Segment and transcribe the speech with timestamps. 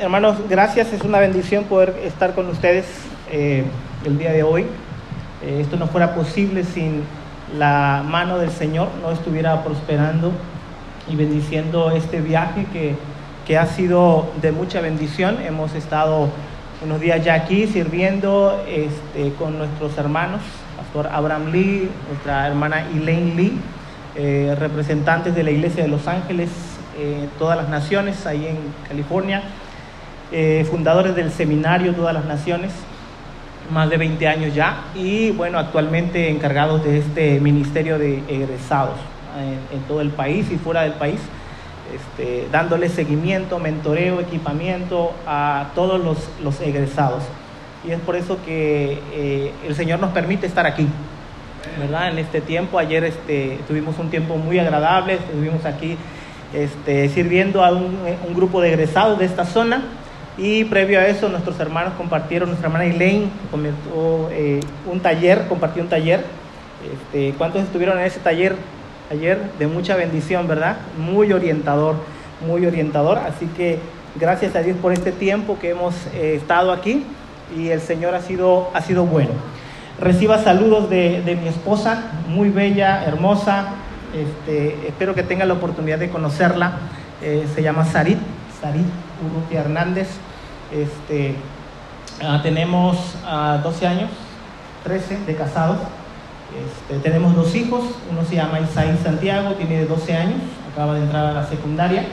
[0.00, 0.92] hermanos, gracias.
[0.92, 2.86] Es una bendición poder estar con ustedes
[3.30, 3.64] eh,
[4.04, 4.62] el día de hoy.
[5.42, 7.02] Eh, esto no fuera posible sin
[7.56, 10.32] la mano del Señor, no estuviera prosperando
[11.08, 12.94] y bendiciendo este viaje que,
[13.46, 15.38] que ha sido de mucha bendición.
[15.44, 16.28] Hemos estado
[16.84, 20.40] unos días ya aquí sirviendo este, con nuestros hermanos,
[20.76, 23.58] Pastor Abraham Lee, nuestra hermana Elaine Lee,
[24.14, 26.50] eh, representantes de la Iglesia de Los Ángeles,
[27.38, 28.56] todas las naciones, ahí en
[28.88, 29.44] California,
[30.30, 32.72] eh, fundadores del seminario Todas las Naciones,
[33.70, 38.96] más de 20 años ya, y bueno, actualmente encargados de este ministerio de egresados
[39.72, 41.20] en, todo el país y fuera del país.
[41.94, 47.22] Este, dándole seguimiento, mentoreo, equipamiento a todos los, los egresados.
[47.86, 50.86] Y es por eso que eh, el Señor nos permite estar aquí,
[51.78, 52.10] ¿verdad?
[52.10, 55.96] En este tiempo, ayer este, tuvimos un tiempo muy agradable, estuvimos aquí
[56.52, 59.82] este, sirviendo a un, un, grupo de egresados de esta zona
[60.38, 65.82] y previo a eso nuestros hermanos compartieron, nuestra hermana Elaine comentó eh, un taller, compartió
[65.82, 66.24] un taller.
[66.92, 68.54] Este, ¿Cuántos estuvieron en ese taller
[69.10, 69.50] ayer?
[69.58, 70.76] De mucha bendición, ¿verdad?
[70.96, 71.96] Muy orientador,
[72.46, 73.18] muy orientador.
[73.18, 73.80] Así que
[74.14, 77.04] gracias a Dios por este tiempo que hemos eh, estado aquí
[77.56, 79.32] y el Señor ha sido, ha sido bueno.
[80.00, 83.70] Reciba saludos de, de mi esposa, muy bella, hermosa.
[84.14, 86.78] Este, espero que tenga la oportunidad de conocerla.
[87.20, 88.18] Eh, se llama Sarit,
[88.60, 88.86] Sarit
[89.26, 90.08] Urrutia Hernández.
[90.72, 91.34] Este,
[92.22, 94.10] uh, tenemos uh, 12 años,
[94.84, 95.78] 13 de casados.
[96.48, 100.40] Este, tenemos dos hijos, uno se llama Isaí Santiago, tiene 12 años,
[100.72, 102.06] acaba de entrar a la secundaria.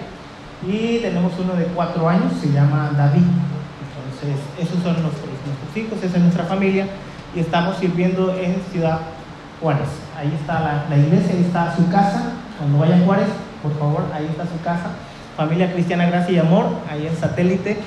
[0.68, 3.24] Y tenemos uno de 4 años, se llama David.
[3.24, 6.88] Entonces, esos son nuestros, nuestros hijos, esa es nuestra familia.
[7.36, 9.00] Y estamos sirviendo en Ciudad
[9.62, 9.90] Juárez.
[10.18, 12.32] Ahí está la, iglesia, ahí está su casa.
[12.58, 13.28] Cuando vayan a Juárez,
[13.62, 14.92] por favor, ahí está su casa.
[15.36, 17.78] Familia Cristiana Gracia y Amor, ahí en satélite,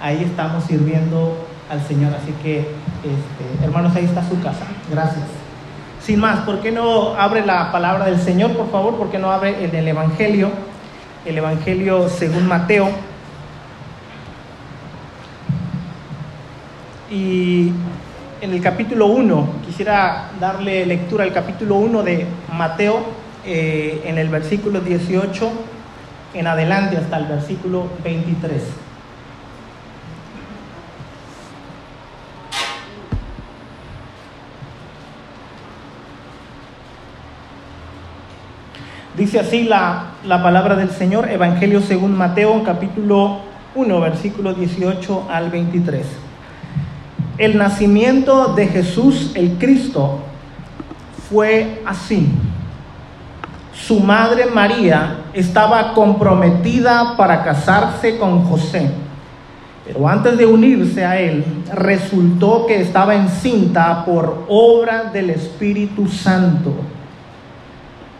[0.00, 1.36] ahí estamos sirviendo
[1.70, 2.12] al Señor.
[2.14, 4.64] Así que, este, hermanos, ahí está su casa.
[4.90, 5.24] Gracias.
[6.02, 8.96] Sin más, ¿por qué no abre la palabra del Señor, por favor?
[8.96, 10.50] ¿Por qué no abre en el Evangelio?
[11.24, 12.88] El Evangelio según Mateo.
[17.10, 17.72] Y
[18.40, 23.00] en el capítulo 1, quisiera darle lectura al capítulo 1 de Mateo,
[23.44, 25.50] eh, en el versículo 18
[26.34, 28.62] en adelante hasta el versículo 23.
[39.18, 43.38] Dice así la, la, palabra del Señor, Evangelio según Mateo, capítulo
[43.74, 46.06] 1, versículo 18 al 23.
[47.36, 50.20] El nacimiento de Jesús el Cristo
[51.28, 52.28] fue así.
[53.74, 58.88] Su madre María estaba comprometida para casarse con José.
[59.84, 66.72] Pero antes de unirse a él, resultó que estaba encinta por obra del Espíritu Santo.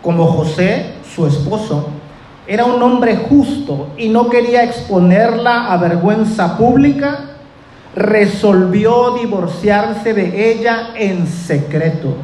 [0.02, 1.88] Como José, su esposo,
[2.46, 7.20] era un hombre justo y no quería exponerla a vergüenza pública,
[7.94, 12.14] resolvió divorciarse de ella en secreto.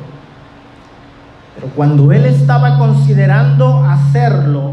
[1.55, 4.73] Pero cuando él estaba considerando hacerlo,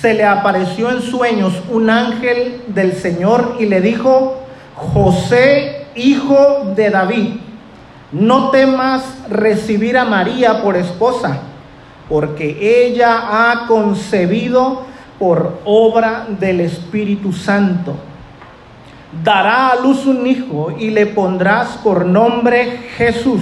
[0.00, 4.42] se le apareció en sueños un ángel del Señor y le dijo,
[4.76, 7.28] José, hijo de David,
[8.12, 11.40] no temas recibir a María por esposa,
[12.08, 14.82] porque ella ha concebido
[15.18, 17.96] por obra del Espíritu Santo.
[19.24, 23.40] Dará a luz un hijo y le pondrás por nombre Jesús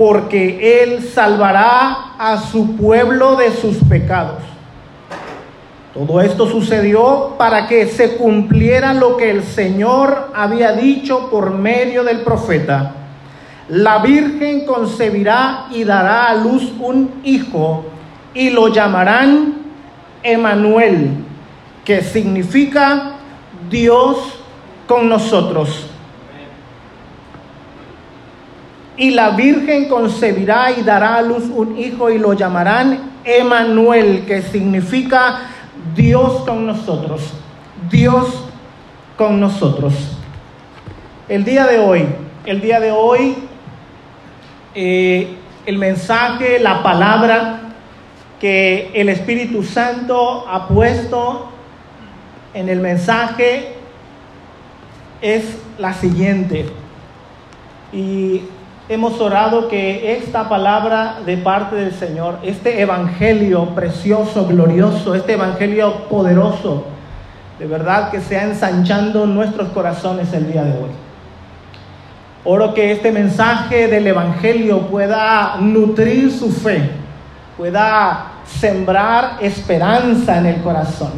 [0.00, 4.38] porque Él salvará a su pueblo de sus pecados.
[5.92, 12.02] Todo esto sucedió para que se cumpliera lo que el Señor había dicho por medio
[12.02, 12.94] del profeta.
[13.70, 17.86] La Virgen concebirá y dará a luz un hijo
[18.34, 19.54] y lo llamarán
[20.22, 21.10] Emanuel,
[21.84, 23.12] que significa
[23.68, 24.18] Dios
[24.86, 25.90] con nosotros.
[29.00, 34.42] y la Virgen concebirá y dará a luz un hijo y lo llamarán Emanuel, que
[34.42, 35.40] significa
[35.96, 37.32] Dios con nosotros.
[37.90, 38.44] Dios
[39.16, 39.94] con nosotros.
[41.30, 42.04] El día de hoy,
[42.44, 43.36] el día de hoy,
[44.74, 45.36] eh,
[45.66, 47.60] el mensaje, la palabra
[48.40, 51.50] que el Espíritu Santo ha puesto
[52.54, 53.74] en el mensaje
[55.20, 56.66] es la siguiente.
[57.92, 58.42] Y
[58.88, 66.08] hemos orado que esta palabra de parte del Señor, este evangelio precioso, glorioso, este evangelio
[66.08, 66.84] poderoso,
[67.58, 71.09] de verdad que sea ensanchando nuestros corazones el día de hoy.
[72.44, 76.90] Oro que este mensaje del Evangelio pueda nutrir su fe,
[77.58, 81.10] pueda sembrar esperanza en el corazón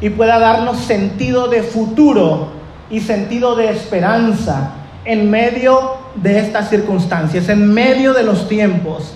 [0.00, 2.48] y pueda darnos sentido de futuro
[2.90, 4.72] y sentido de esperanza
[5.04, 9.14] en medio de estas circunstancias, en medio de los tiempos.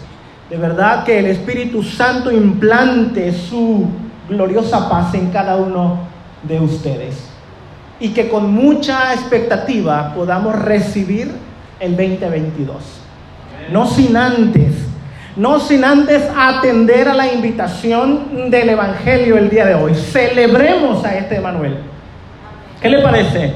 [0.51, 3.87] De verdad que el Espíritu Santo implante su
[4.29, 5.99] gloriosa paz en cada uno
[6.43, 7.28] de ustedes.
[8.01, 11.33] Y que con mucha expectativa podamos recibir
[11.81, 12.77] el 2022.
[13.73, 14.75] No sin antes,
[15.37, 19.95] no sin antes atender a la invitación del Evangelio el día de hoy.
[19.95, 21.79] Celebremos a este Emanuel.
[22.81, 23.55] ¿Qué le parece?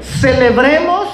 [0.00, 1.08] Celebremos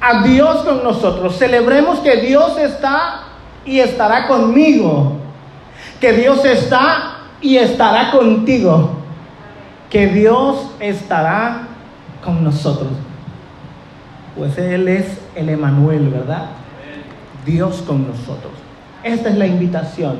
[0.00, 1.36] a Dios con nosotros.
[1.38, 3.22] Celebremos que Dios está
[3.64, 5.18] y estará conmigo.
[6.00, 8.95] Que Dios está y estará contigo.
[9.90, 11.68] Que Dios estará
[12.24, 12.90] con nosotros.
[14.36, 16.46] Pues Él es el Emanuel, ¿verdad?
[17.46, 18.52] Dios con nosotros.
[19.02, 20.16] Esta es la invitación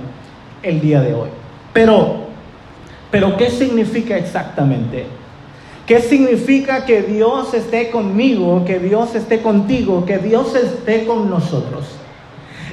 [0.62, 1.28] el día de hoy.
[1.72, 2.26] Pero,
[3.10, 5.06] pero ¿qué significa exactamente?
[5.86, 11.84] ¿Qué significa que Dios esté conmigo, que Dios esté contigo, que Dios esté con nosotros?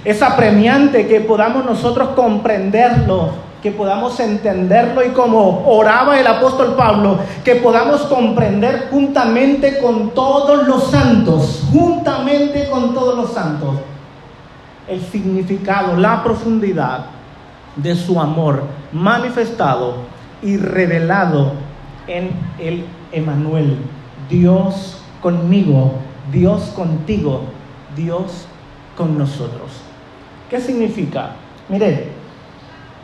[0.04, 3.32] Es apremiante que podamos nosotros comprenderlo,
[3.64, 10.68] que podamos entenderlo y como oraba el apóstol Pablo, que podamos comprender juntamente con todos
[10.68, 13.78] los santos, juntamente con todos los santos,
[14.90, 17.06] el significado, la profundidad
[17.78, 19.96] de su amor manifestado
[20.42, 21.54] y revelado
[22.08, 22.84] en el
[23.14, 23.78] Emanuel,
[24.30, 25.94] Dios conmigo,
[26.34, 27.44] Dios contigo,
[27.96, 28.46] Dios
[28.98, 29.72] con nosotros.
[30.50, 31.32] ¿Qué significa?
[31.70, 32.23] Mire,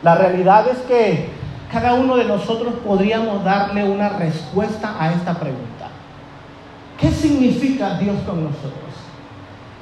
[0.02, 1.28] la realidad es que
[1.72, 5.88] cada uno de nosotros podríamos darle una respuesta a esta pregunta.
[6.98, 8.72] ¿Qué significa Dios con nosotros?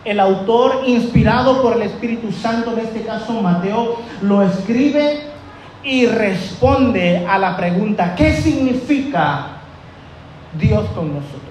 [0.04, 5.22] El autor, inspirado por el Espíritu Santo, en este caso Mateo, lo escribe
[5.82, 9.58] y responde a la pregunta, ¿qué significa
[10.54, 11.42] Dios con nosotros.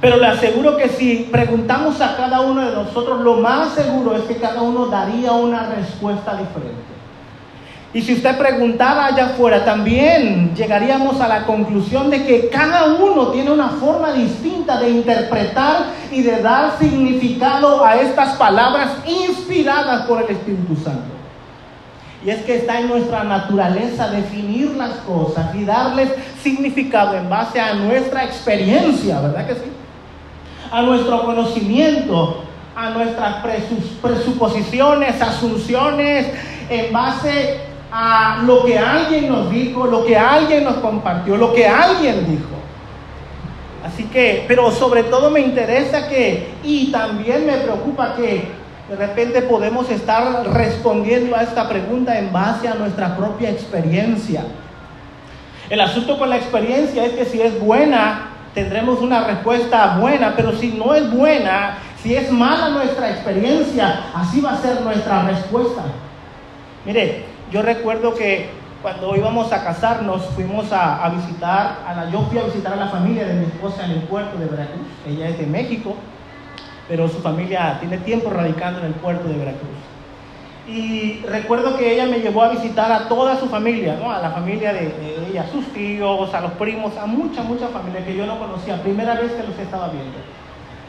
[0.00, 4.22] Pero le aseguro que si preguntamos a cada uno de nosotros, lo más seguro es
[4.22, 6.95] que cada uno daría una respuesta diferente.
[7.96, 13.28] Y si usted preguntara allá afuera, también llegaríamos a la conclusión de que cada uno
[13.28, 20.22] tiene una forma distinta de interpretar y de dar significado a estas palabras inspiradas por
[20.22, 21.06] el Espíritu Santo.
[22.22, 26.10] Y es que está en nuestra naturaleza definir las cosas y darles
[26.42, 29.72] significado en base a nuestra experiencia, ¿verdad que sí?
[30.70, 32.42] A nuestro conocimiento,
[32.76, 33.36] a nuestras
[34.02, 36.26] presuposiciones, asunciones,
[36.68, 41.66] en base a lo que alguien nos dijo, lo que alguien nos compartió, lo que
[41.66, 42.56] alguien dijo.
[43.82, 48.48] Así que, pero sobre todo me interesa que, y también me preocupa que
[48.90, 54.44] de repente podemos estar respondiendo a esta pregunta en base a nuestra propia experiencia.
[55.70, 60.52] El asunto con la experiencia es que si es buena, tendremos una respuesta buena, pero
[60.52, 65.82] si no es buena, si es mala nuestra experiencia, así va a ser nuestra respuesta.
[66.84, 68.48] Mire, yo recuerdo que
[68.82, 72.88] cuando íbamos a casarnos, fuimos a, visitar, a la, yo fui a visitar a la
[72.88, 75.96] familia de mi esposa en el puerto de Veracruz, ella es de México,
[76.88, 79.70] pero su familia tiene tiempo radicando en el puerto de Veracruz.
[80.68, 84.10] Y recuerdo que ella me llevó a visitar a toda su familia, ¿no?
[84.10, 84.92] a la familia de,
[85.30, 88.82] ella, a sus tíos, a los primos, a mucha, mucha familia que yo no conocía,
[88.82, 90.18] primera vez que los estaba viendo.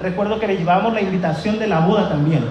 [0.02, 2.44] Recuerdo que le llevamos la invitación de la boda también.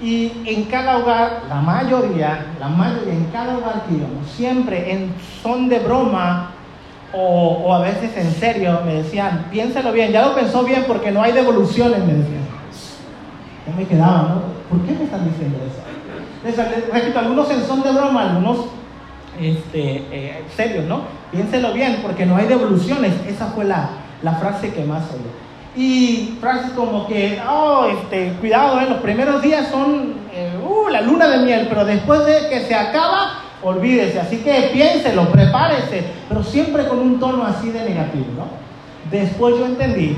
[0.00, 5.14] Y en cada hogar, la mayoría, la mayoría, en cada hogar que íbamos, siempre en
[5.42, 6.50] son de broma
[7.12, 11.22] o, a veces en serio, me decían, piénselo bien, ya lo pensó bien porque no
[11.22, 12.46] hay devoluciones, me decían
[13.76, 14.42] me quedaba, ¿no?
[14.70, 15.82] ¿Por qué me están diciendo eso?
[16.92, 18.66] repito, algunos en son de broma, algunos
[19.40, 21.02] este, eh, serios, ¿no?
[21.32, 23.12] Piénselo bien, porque no hay devoluciones.
[23.26, 23.88] Esa fue la,
[24.22, 25.45] la frase que más oí.
[25.76, 28.86] Y frases como que, oh, este, cuidado, ¿eh?
[28.88, 32.74] los primeros días son eh, uh, la luna de miel, pero después de que se
[32.74, 34.18] acaba, olvídese.
[34.18, 38.46] Así que piénselo, prepárese, pero siempre con un tono así de negativo, ¿no?
[39.10, 40.16] Después yo entendí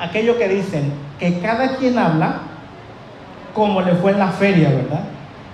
[0.00, 2.40] aquello que dicen, que cada quien habla
[3.54, 5.04] como le fue en la feria, ¿verdad?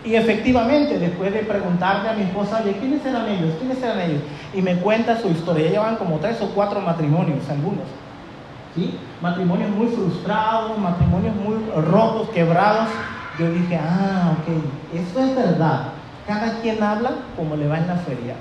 [0.05, 3.55] Y efectivamente, después de preguntarle a mi esposa, oye, ¿quiénes eran ellos?
[3.59, 4.21] ¿Quiénes eran ellos?
[4.53, 5.65] Y me cuenta su historia.
[5.65, 7.87] Ya llevan como tres o cuatro matrimonios, algunos.
[9.21, 12.89] Matrimonios muy frustrados, matrimonios muy rotos, quebrados.
[13.39, 15.89] Yo dije, ah, ok, eso es verdad.
[16.27, 18.35] Cada quien habla como le va en la feria.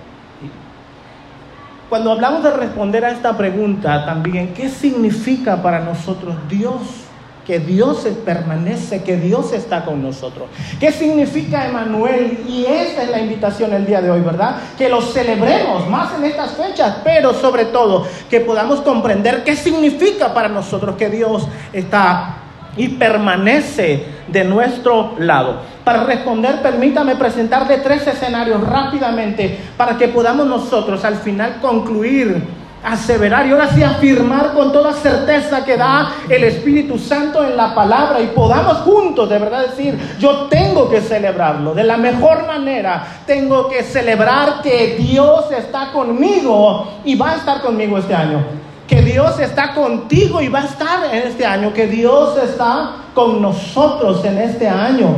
[1.90, 7.03] cuando hablamos de responder a esta pregunta también, ¿qué significa para nosotros Dios?
[7.46, 10.48] Que Dios permanece, que Dios está con nosotros.
[10.80, 12.40] ¿Qué significa Emanuel?
[12.48, 14.58] Y esta es la invitación el día de hoy, ¿verdad?
[14.78, 20.34] Que lo celebremos más en estas fechas, pero sobre todo que podamos comprender qué significa
[20.34, 22.38] para nosotros que Dios está
[22.78, 25.62] y permanece de nuestro lado.
[25.84, 33.48] Para responder, permítame presentarle tres escenarios rápidamente para que podamos nosotros al final concluir aseverar
[33.48, 38.20] y ahora sí afirmar con toda certeza que da el Espíritu Santo en la palabra
[38.22, 43.70] y podamos juntos de verdad decir, yo tengo que celebrarlo de la mejor manera, tengo
[43.70, 49.40] que celebrar que Dios está conmigo y va a estar conmigo este año que Dios
[49.40, 54.38] está contigo y va a estar en este año, que Dios está con nosotros en
[54.38, 55.16] este año.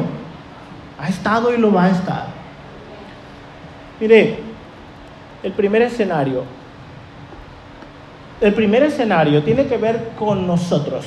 [1.00, 2.28] Ha estado y lo va a estar.
[4.00, 4.40] Mire,
[5.44, 6.44] el primer escenario,
[8.42, 11.06] el primer escenario tiene que ver con nosotros,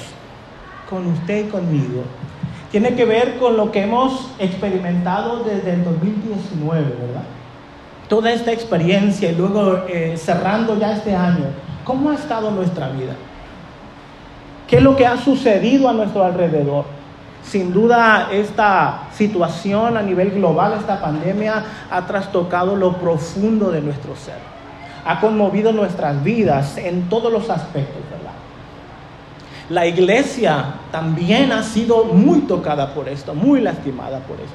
[0.88, 2.02] con usted y conmigo.
[2.70, 7.25] Tiene que ver con lo que hemos experimentado desde el 2019, ¿verdad?
[8.08, 11.47] Toda esta experiencia y luego eh, cerrando ya este año
[11.88, 13.14] ¿Cómo ha estado nuestra vida?
[14.68, 16.85] ¿Qué es lo que ha sucedido a nuestro alrededor?
[17.42, 24.14] Sin duda esta situación a nivel global, esta pandemia, ha trastocado lo profundo de nuestro
[24.16, 24.37] ser.
[25.08, 28.34] Ha conmovido nuestras vidas en todos los aspectos, ¿verdad?
[29.70, 34.54] La iglesia también ha sido muy tocada por esto, muy lastimada por esto.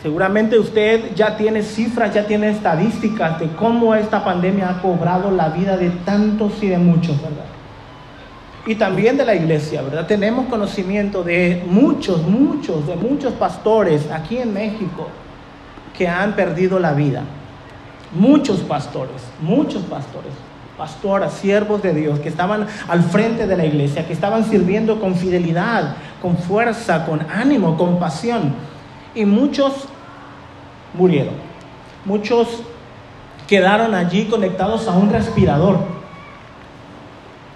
[0.00, 5.48] Seguramente usted ya tiene cifras, ya tiene estadísticas de cómo esta pandemia ha cobrado la
[5.48, 7.46] vida de tantos y de muchos, ¿verdad?
[8.64, 10.06] Y también de la iglesia, ¿verdad?
[10.06, 15.08] Tenemos conocimiento de muchos, muchos, de muchos pastores aquí en México
[15.96, 17.24] que han perdido la vida.
[18.12, 20.32] Muchos pastores, muchos pastores,
[20.78, 25.14] pastoras, siervos de Dios que estaban al frente de la iglesia, que estaban sirviendo con
[25.14, 28.54] fidelidad, con fuerza, con ánimo, con pasión
[29.14, 29.72] y muchos
[30.94, 31.34] murieron.
[32.04, 32.62] Muchos
[33.46, 35.80] quedaron allí conectados a un respirador,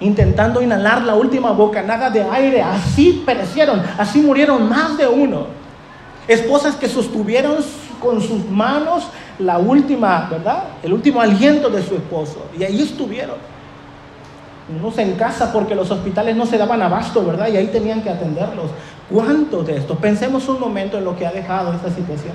[0.00, 2.62] intentando inhalar la última bocanada de aire.
[2.62, 5.46] Así perecieron, así murieron más de uno.
[6.26, 7.56] Esposas que sostuvieron
[8.02, 10.64] con sus manos la última, ¿verdad?
[10.82, 12.46] El último aliento de su esposo.
[12.58, 13.36] Y ahí estuvieron.
[14.68, 17.48] Unos en casa porque los hospitales no se daban abasto, ¿verdad?
[17.48, 18.70] Y ahí tenían que atenderlos.
[19.10, 19.96] ¿Cuántos de estos?
[19.98, 22.34] Pensemos un momento en lo que ha dejado esta situación.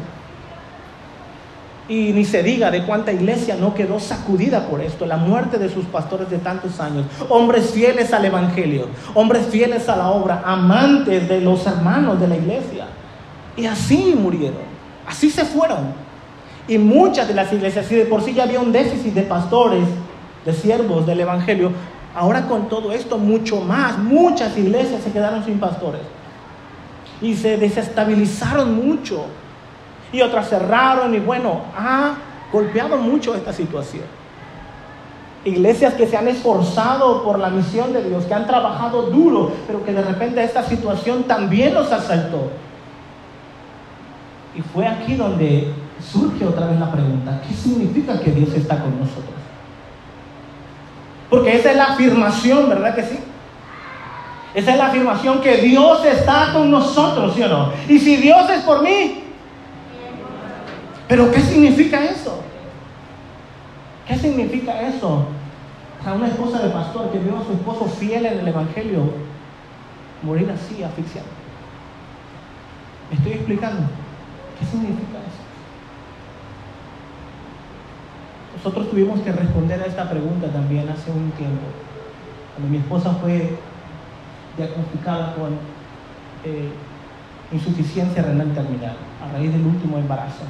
[1.89, 5.69] Y ni se diga de cuánta iglesia no quedó sacudida por esto, la muerte de
[5.69, 7.05] sus pastores de tantos años.
[7.29, 12.35] Hombres fieles al Evangelio, hombres fieles a la obra, amantes de los hermanos de la
[12.35, 12.87] iglesia.
[13.55, 14.76] Y así murieron,
[15.07, 15.93] así se fueron.
[16.67, 19.85] Y muchas de las iglesias, si de por sí ya había un déficit de pastores,
[20.45, 21.71] de siervos del Evangelio,
[22.13, 26.01] ahora con todo esto mucho más, muchas iglesias se quedaron sin pastores
[27.21, 29.25] y se desestabilizaron mucho.
[30.11, 32.15] Y otras cerraron y bueno, ha
[32.51, 34.05] golpeado mucho esta situación.
[35.43, 39.83] Iglesias que se han esforzado por la misión de Dios, que han trabajado duro, pero
[39.83, 42.49] que de repente esta situación también los asaltó.
[44.55, 48.99] Y fue aquí donde surge otra vez la pregunta, ¿qué significa que Dios está con
[48.99, 49.35] nosotros?
[51.29, 53.19] Porque esa es la afirmación, ¿verdad que sí?
[54.53, 57.71] Esa es la afirmación que Dios está con nosotros, ¿sí o no?
[57.87, 59.23] Y si Dios es por mí,
[61.07, 62.41] ¿pero qué significa eso?
[64.07, 65.25] ¿Qué significa eso?
[66.05, 69.11] A una esposa de pastor que vio a su esposo fiel en el Evangelio
[70.23, 71.27] morir así, asfixiado.
[73.09, 73.83] ¿Me estoy explicando?
[74.59, 75.43] ¿Qué significa eso?
[78.57, 81.61] Nosotros tuvimos que responder a esta pregunta también hace un tiempo.
[82.55, 83.55] Cuando mi esposa fue
[84.57, 85.53] diagnosticada con
[86.43, 86.71] eh,
[87.51, 90.43] insuficiencia renal terminal a raíz del último embarazo.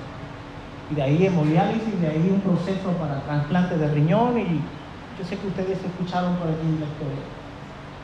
[0.90, 4.62] Y de ahí hemodiálisis, de ahí un proceso para trasplante de riñón y
[5.20, 7.24] yo sé que ustedes escucharon por aquí la historia.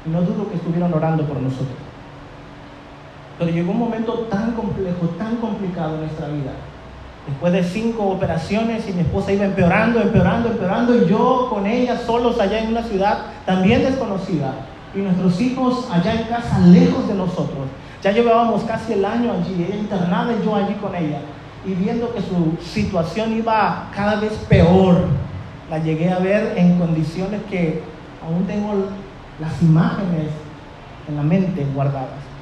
[0.05, 1.82] Y no dudo que estuvieron orando por nosotros.
[3.43, 6.51] Pero llegó un momento tan complejo, tan complicado en nuestra vida.
[7.27, 11.97] Después de cinco operaciones y mi esposa iba empeorando, empeorando, empeorando y yo con ella
[11.97, 14.53] solos allá en una ciudad también desconocida
[14.95, 17.67] y nuestros hijos allá en casa, lejos de nosotros.
[18.01, 21.19] Ya llevábamos casi el año allí, ella internada y yo allí con ella.
[21.65, 25.07] Y viendo que su situación iba cada vez peor,
[25.69, 27.81] la llegué a ver en condiciones que
[28.25, 28.73] aún tengo
[29.41, 30.29] las imágenes
[31.09, 32.32] en la mente guardadas.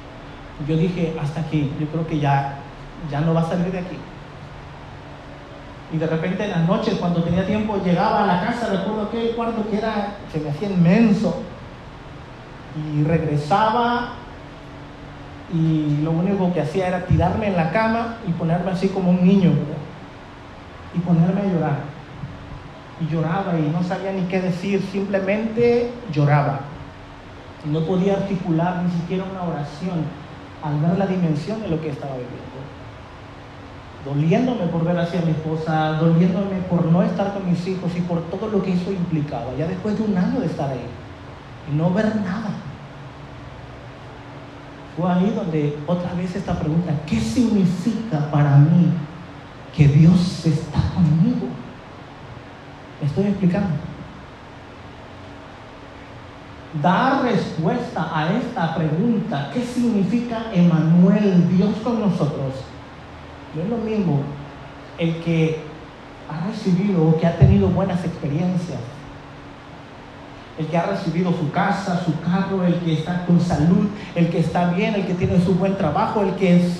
[0.66, 2.58] Yo dije, hasta aquí, yo creo que ya,
[3.10, 3.96] ya no va a salir de aquí.
[5.92, 9.34] Y de repente en las noches, cuando tenía tiempo, llegaba a la casa, recuerdo aquel
[9.34, 11.42] cuarto que era, se me hacía inmenso.
[12.94, 14.14] Y regresaba
[15.52, 19.26] y lo único que hacía era tirarme en la cama y ponerme así como un
[19.26, 19.52] niño,
[20.94, 21.78] Y ponerme a llorar.
[23.00, 26.60] Y lloraba y no sabía ni qué decir, simplemente lloraba.
[27.64, 30.21] No podía articular ni siquiera una oración
[30.62, 32.52] al ver la dimensión de lo que estaba viviendo
[34.04, 38.22] doliéndome por ver hacia mi esposa, doliéndome por no estar con mis hijos y por
[38.22, 40.86] todo lo que eso implicaba, ya después de un año de estar ahí
[41.70, 42.50] y no ver nada.
[44.96, 48.92] Fue ahí donde otra vez esta pregunta, ¿qué significa para mí
[49.74, 51.46] que Dios está conmigo?
[53.00, 53.91] ¿Me estoy explicando?
[56.80, 62.54] Dar respuesta a esta pregunta, ¿qué significa Emanuel, Dios con nosotros?
[63.54, 64.22] No es lo mismo
[64.96, 65.60] el que
[66.30, 68.78] ha recibido o que ha tenido buenas experiencias,
[70.56, 74.38] el que ha recibido su casa, su carro, el que está con salud, el que
[74.38, 76.70] está bien, el que tiene su buen trabajo, el que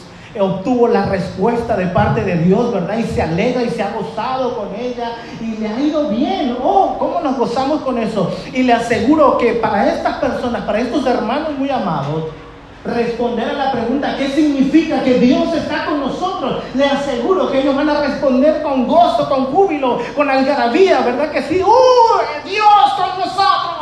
[0.41, 2.99] obtuvo la respuesta de parte de Dios, ¿verdad?
[2.99, 6.57] Y se alegra y se ha gozado con ella y le ha ido bien.
[6.62, 8.31] Oh, ¿cómo nos gozamos con eso?
[8.53, 12.25] Y le aseguro que para estas personas, para estos hermanos muy amados,
[12.85, 16.65] responder a la pregunta, ¿qué significa que Dios está con nosotros?
[16.75, 21.43] Le aseguro que ellos van a responder con gozo, con júbilo, con algarabía, ¿verdad que
[21.43, 21.62] sí?
[21.62, 22.49] ¡Uh!
[22.49, 23.73] Dios con nosotros.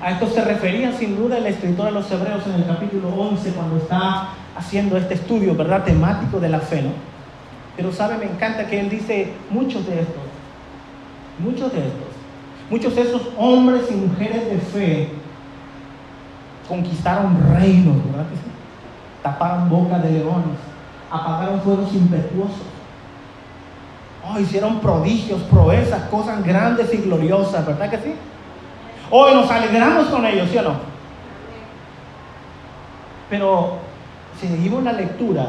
[0.00, 3.52] A esto se refería sin duda el escritor de los Hebreos en el capítulo 11
[3.52, 5.84] cuando está haciendo este estudio, ¿verdad?
[5.84, 6.90] Temático de la fe, ¿no?
[7.76, 10.22] Pero sabe, me encanta que él dice muchos de estos,
[11.38, 12.10] muchos de estos
[12.70, 15.08] Muchos de esos hombres y mujeres de fe
[16.68, 18.26] conquistaron reinos, ¿verdad?
[19.24, 20.56] Taparon boca de leones,
[21.10, 22.62] apagaron fuegos impetuosos.
[24.24, 28.14] Oh, hicieron prodigios, proezas, cosas grandes y gloriosas, ¿verdad que sí?
[29.12, 30.74] Hoy nos alegramos con ellos, ¿sí o no?
[33.28, 33.78] Pero
[34.40, 35.48] seguimos la lectura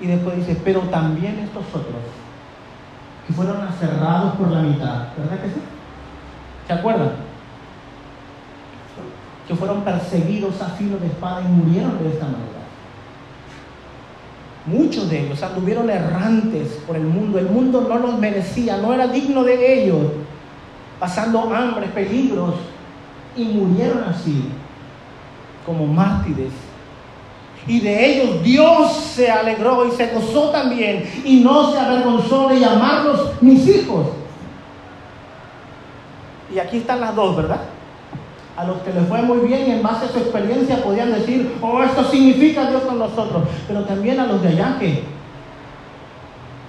[0.00, 2.02] y después dice, pero también estos otros
[3.26, 5.60] que fueron aserrados por la mitad, ¿verdad que sí?
[6.66, 7.12] ¿Se acuerdan?
[9.48, 12.62] Que fueron perseguidos a filo de espada y murieron de esta manera.
[14.66, 17.38] Muchos de ellos anduvieron errantes por el mundo.
[17.38, 20.06] El mundo no los merecía, no era digno de ellos,
[21.00, 22.54] pasando hambre, peligros,
[23.36, 24.44] y murieron así,
[25.64, 26.52] como mártires.
[27.66, 32.60] Y de ellos Dios se alegró y se gozó también, y no se avergonzó de
[32.60, 34.06] llamarlos mis hijos.
[36.54, 37.60] Y aquí están las dos, ¿verdad?
[38.56, 41.82] A los que les fue muy bien en base a su experiencia podían decir, oh,
[41.82, 43.44] esto significa Dios con nosotros.
[43.66, 45.04] Pero también a los de allá que,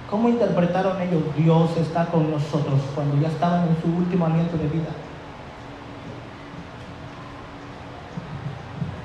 [0.08, 1.22] ¿cómo interpretaron ellos?
[1.36, 4.88] Dios está con nosotros cuando ya estaban en su último aliento de vida.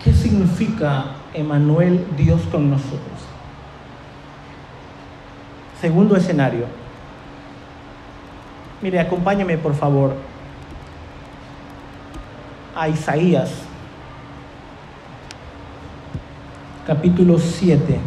[0.01, 2.99] ¿Qué significa Emanuel, Dios con nosotros?
[5.81, 6.65] Segundo escenario.
[8.81, 10.13] Mire, acompáñeme por favor
[12.75, 13.51] a Isaías,
[16.85, 17.99] capítulo 7.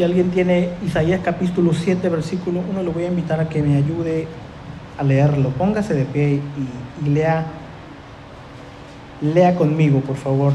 [0.00, 3.76] Si alguien tiene Isaías capítulo 7, versículo 1, lo voy a invitar a que me
[3.76, 4.26] ayude
[4.96, 5.50] a leerlo.
[5.50, 6.40] Póngase de pie
[7.02, 7.44] y, y lea,
[9.20, 10.54] lea conmigo, por favor.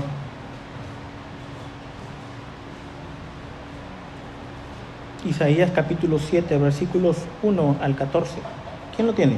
[5.23, 8.39] Isaías capítulo 7, versículos 1 al 14.
[8.95, 9.38] ¿Quién lo tiene?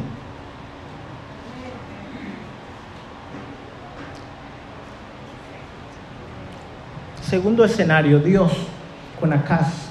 [7.21, 8.53] Segundo escenario, Dios
[9.19, 9.86] con Acaz,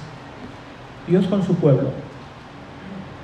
[1.07, 1.91] Dios con su pueblo.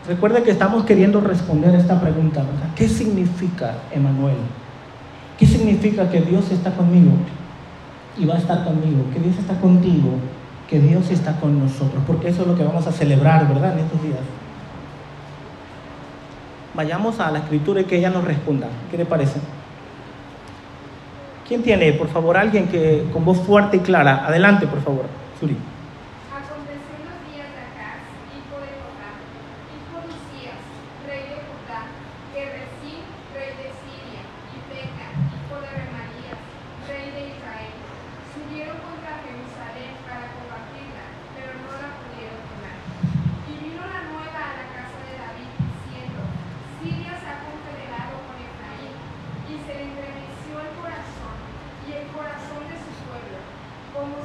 [0.06, 2.74] Recuerda que estamos queriendo responder esta pregunta, ¿verdad?
[2.74, 4.36] ¿Qué significa Emanuel?
[5.38, 7.12] ¿Qué significa que Dios está conmigo
[8.18, 9.04] y va a estar conmigo?
[9.12, 10.18] Que Dios está contigo
[10.72, 13.74] que Dios está con nosotros, porque eso es lo que vamos a celebrar, ¿verdad?
[13.74, 14.20] En estos días.
[16.72, 18.68] Vayamos a la escritura y que ella nos responda.
[18.90, 19.38] ¿Qué le parece?
[21.46, 24.26] ¿Quién tiene, por favor, alguien que con voz fuerte y clara?
[24.26, 25.04] Adelante, por favor,
[25.38, 25.58] Suri.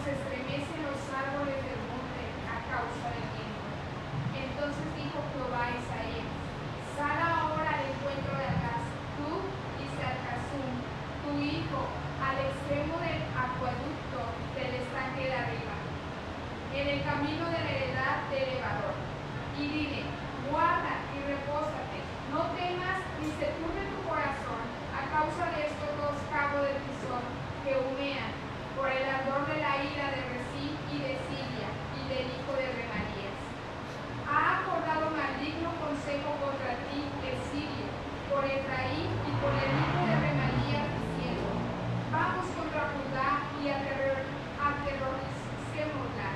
[0.07, 3.67] estremecen los árboles del monte a causa del viento.
[4.39, 6.31] Entonces dijo Jehová a Isaías,
[6.95, 8.87] sal ahora al encuentro de Acaz,
[9.19, 9.51] tú
[9.83, 10.71] y Salcasum,
[11.27, 11.91] tu hijo,
[12.23, 14.19] al extremo del acueducto
[14.55, 15.75] del estanque de arriba,
[16.71, 18.95] en el camino de la heredad del elevador.
[19.59, 20.01] Y dile,
[20.47, 21.99] guarda y repósate,
[22.31, 24.63] no temas ni se turbe tu corazón
[24.95, 27.25] a causa de estos dos cabos de tizón
[27.65, 32.29] que humean por el ardor de la ira de Resí y de Siria y del
[32.29, 33.41] hijo de Remarías.
[34.29, 37.89] Ha acordado maligno consejo contra ti el sirio,
[38.29, 41.57] por Efraín y por el hijo de Remarías, diciendo,
[42.13, 44.21] vamos contra Judá y aterror,
[44.61, 46.29] aterroricémosla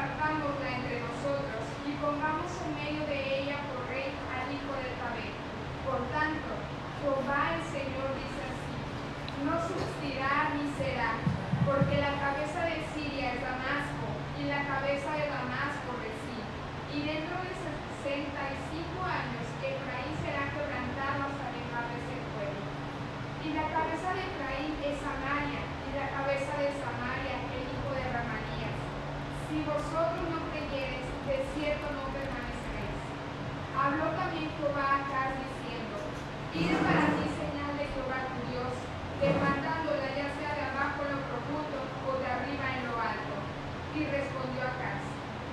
[0.00, 4.96] y repartámosla entre nosotros y pongamos en medio de ella por rey al hijo de
[4.96, 5.28] Tabé.
[5.84, 6.56] Por tanto,
[7.04, 8.76] Jehová el Señor dice así,
[9.44, 11.20] no subsistirá ni será,
[11.68, 14.08] porque la cabeza de Siria es Damasco
[14.40, 16.40] y la cabeza de Damasco Resí.
[16.96, 22.64] Y dentro de 65 años Efraín será quebrantado hasta dejar de ser pueblo.
[23.44, 28.04] Y la cabeza de Efraín es Samaria, y la cabeza de Samaria el hijo de
[28.08, 28.80] Ramarías.
[29.50, 33.02] Si vosotros no creyereis, de cierto no permaneceréis.
[33.74, 35.98] Habló también Jehová acá diciendo,
[36.54, 38.70] Id para ti señal de Jehová tu Dios,
[39.18, 43.34] demandándola ya sea de abajo en lo profundo o de arriba en lo alto.
[43.90, 45.02] Y respondió Acaz,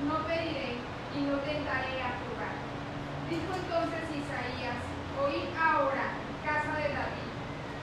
[0.06, 0.78] no pediré
[1.18, 2.54] y no tentaré a jugar.
[3.34, 4.78] Dijo entonces Isaías,
[5.18, 6.14] oíd ahora,
[6.46, 7.34] casa de David,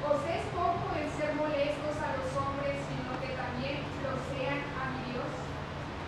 [0.07, 4.95] ¿os es poco el ser molestos a los hombres, sino que también lo sean a
[4.95, 5.35] mi Dios?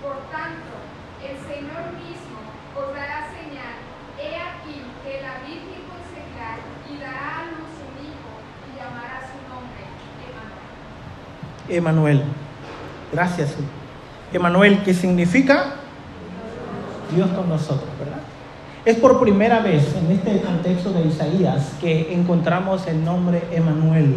[0.06, 0.70] Por tanto,
[1.18, 2.38] el Señor mismo
[2.76, 3.74] os dará señal,
[4.20, 8.32] he aquí que la Virgen concebirá y dará a luz un hijo
[8.70, 9.82] y llamará su nombre
[10.22, 10.70] Emmanuel.
[11.68, 12.22] Emanuel.
[13.12, 13.54] Gracias.
[14.32, 15.74] Emanuel, ¿qué significa?
[17.14, 18.18] Dios con nosotros, ¿verdad?
[18.84, 24.16] Es por primera vez en este contexto de Isaías que encontramos el nombre Emanuel,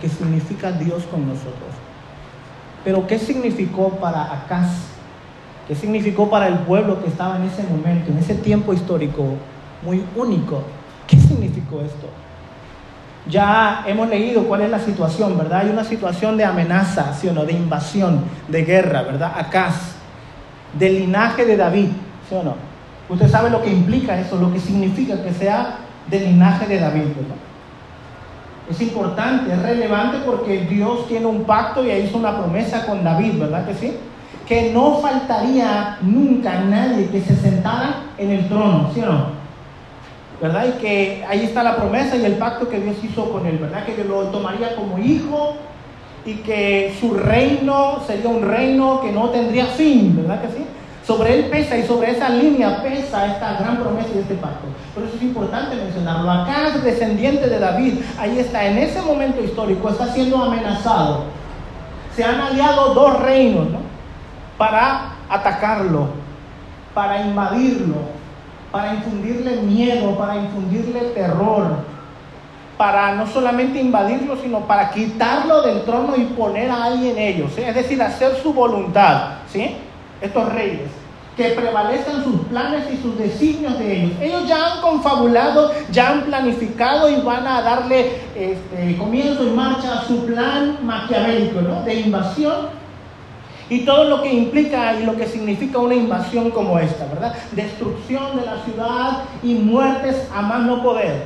[0.00, 1.70] que significa Dios con nosotros.
[2.84, 4.68] Pero ¿qué significó para Acaz?
[5.68, 9.24] ¿Qué significó para el pueblo que estaba en ese momento, en ese tiempo histórico
[9.84, 10.62] muy único?
[11.06, 12.08] ¿Qué significó esto?
[13.28, 15.60] Ya hemos leído cuál es la situación, ¿verdad?
[15.60, 17.44] Hay una situación de amenaza, ¿sí o no?
[17.44, 19.32] De invasión, de guerra, ¿verdad?
[19.36, 19.96] Acaz,
[20.78, 21.88] del linaje de David,
[22.28, 22.54] ¿sí o no?
[23.08, 25.78] Usted sabe lo que implica eso, lo que significa que sea
[26.08, 27.36] del linaje de David, ¿verdad?
[28.70, 33.38] Es importante, es relevante porque Dios tiene un pacto y hizo una promesa con David,
[33.38, 33.96] ¿verdad que sí?
[34.46, 39.39] Que no faltaría nunca nadie que se sentara en el trono, ¿sí o no?
[40.40, 40.66] ¿Verdad?
[40.68, 43.84] Y que ahí está la promesa y el pacto que Dios hizo con él, ¿verdad?
[43.84, 45.54] Que lo tomaría como hijo
[46.24, 50.64] y que su reino sería un reino que no tendría fin, ¿verdad que sí?
[51.06, 54.66] Sobre él pesa y sobre esa línea pesa esta gran promesa y este pacto.
[54.94, 56.30] Por eso es importante mencionarlo.
[56.30, 61.24] Acá es descendiente de David, ahí está, en ese momento histórico está siendo amenazado.
[62.14, 63.78] Se han aliado dos reinos, ¿no?
[64.58, 66.08] Para atacarlo,
[66.92, 68.19] para invadirlo,
[68.70, 71.78] para infundirle miedo, para infundirle terror,
[72.76, 77.52] para no solamente invadirlo, sino para quitarlo del trono y poner a alguien en ellos,
[77.54, 77.62] ¿sí?
[77.62, 79.76] es decir, hacer su voluntad, ¿sí?
[80.20, 80.88] Estos reyes,
[81.36, 84.12] que prevalezcan sus planes y sus designios de ellos.
[84.20, 90.00] Ellos ya han confabulado, ya han planificado y van a darle este, comienzo y marcha
[90.00, 91.82] a su plan maquiavélico, ¿no?
[91.82, 92.79] De invasión
[93.70, 97.34] y todo lo que implica y lo que significa una invasión como esta, ¿verdad?
[97.52, 101.22] Destrucción de la ciudad y muertes a más no poder.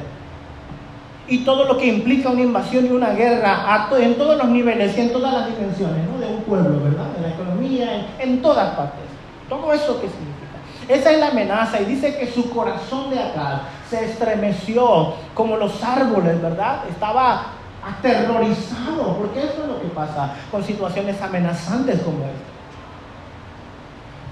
[1.26, 5.00] Y todo lo que implica una invasión y una guerra en todos los niveles y
[5.00, 6.18] en todas las dimensiones, ¿no?
[6.18, 7.06] De un pueblo, ¿verdad?
[7.16, 9.04] De la economía, en, en todas partes.
[9.48, 10.44] Todo eso que significa.
[10.86, 15.82] Esa es la amenaza y dice que su corazón de acá se estremeció como los
[15.82, 16.80] árboles, ¿verdad?
[16.90, 17.53] Estaba
[17.86, 22.54] aterrorizado, porque eso es lo que pasa con situaciones amenazantes como esta.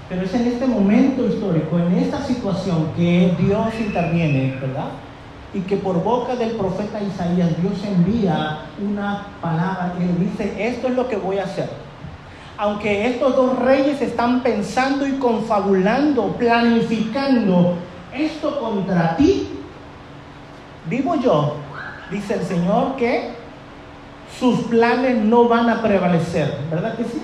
[0.09, 4.89] Pero es en este momento histórico, en esta situación, que Dios interviene, ¿verdad?
[5.53, 10.87] Y que por boca del profeta Isaías Dios envía una palabra y le dice, esto
[10.87, 11.69] es lo que voy a hacer.
[12.57, 17.75] Aunque estos dos reyes están pensando y confabulando, planificando
[18.13, 19.49] esto contra ti,
[20.87, 21.55] vivo yo,
[22.11, 23.42] dice el Señor, que
[24.39, 27.21] sus planes no van a prevalecer, ¿verdad que sí?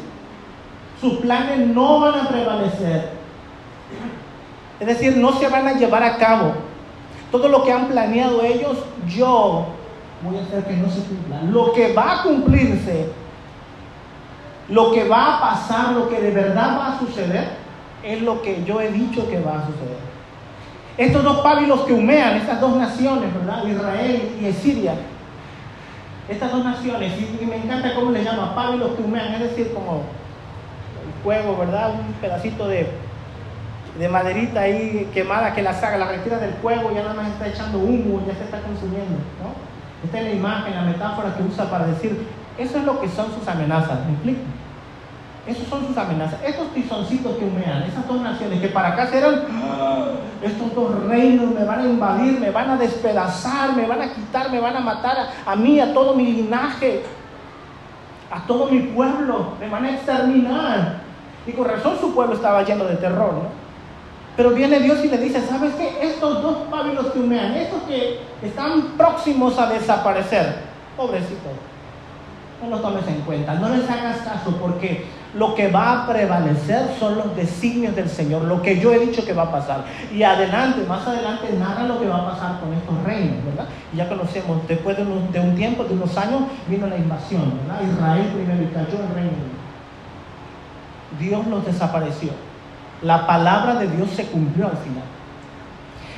[1.02, 3.12] Sus planes no van a prevalecer.
[4.80, 6.54] Es decir, no se van a llevar a cabo.
[7.32, 9.67] Todo lo que han planeado ellos, yo
[10.24, 11.41] voy a hacer que no se cumpla.
[11.43, 13.12] Lo que va a cumplirse
[14.67, 17.50] Lo que va a pasar, lo que de verdad va a suceder,
[18.04, 19.98] es lo que yo he dicho que va a suceder.
[20.98, 23.65] Estos dos pábilos que humean, estas dos naciones, ¿verdad?
[23.65, 24.93] Israel y Siria,
[26.29, 30.03] estas dos naciones, y, me encanta cómo le llama pábilos que humean, es decir, como
[31.03, 31.91] el fuego, ¿verdad?
[31.91, 32.87] Un pedacito de,
[33.97, 37.47] de maderita ahí quemada que la saca, la retira del fuego, ya nada más está
[37.47, 39.69] echando humo, ya se está consumiendo, ¿no?
[40.03, 42.25] Esta es la imagen, la metáfora que usa para decir,
[42.57, 44.41] eso es lo que son sus amenazas, ¿me explico?
[45.49, 46.39] Esos son sus amenazas.
[46.45, 50.09] Estos tizoncitos que humean, esas dos naciones que para acá serán, ah,
[50.43, 54.51] estos dos reinos me van a invadir, me van a despedazar, me van a quitar,
[54.51, 57.01] me van a matar a, mí, a todo mi linaje,
[58.29, 61.01] a todo mi pueblo, me van a exterminar.
[61.47, 63.59] Y con razón su pueblo estaba lleno de terror, ¿no?
[64.38, 65.97] Pero viene Dios y le dice, ¿sabes qué?
[65.99, 70.57] Estos dos pábilos que humean, estos que están próximos a desaparecer,
[70.95, 71.53] pobrecitos,
[72.62, 76.95] no los tomes en cuenta, no les hagas caso porque lo que va a prevalecer
[76.99, 79.83] son los designios del Señor, lo que yo he dicho que va a pasar.
[80.11, 83.65] Y adelante, más adelante, nada lo que va a pasar con estos reinos, ¿verdad?
[83.93, 87.81] Y ya conocemos, después de un, tiempo, de unos años, vino la invasión, ¿verdad?
[87.83, 89.59] Israel primero y cayó el reino.
[91.19, 92.31] Dios los desapareció.
[93.03, 95.03] La palabra de Dios se cumplió al final.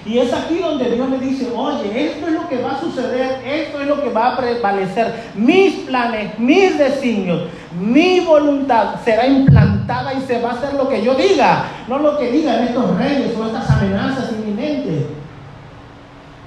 [0.04, 3.40] Y es aquí donde Dios le dice, oye, esto es lo que va a suceder,
[3.46, 5.32] esto es lo que va a prevalecer.
[5.36, 7.44] Mis planes, mis designios,
[7.80, 12.18] mi voluntad será implantada y se va a hacer lo que yo diga, no lo
[12.18, 15.06] que digan estos reyes o estas amenazas inminentes.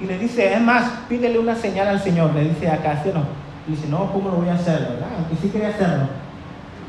[0.01, 3.15] Y le dice, es más, pídele una señal al Señor, le dice acá, ¿sí o
[3.15, 3.25] no?
[3.67, 5.09] Y dice, no, ¿cómo lo voy a hacer, verdad?
[5.17, 6.09] Aunque sí quería hacerlo.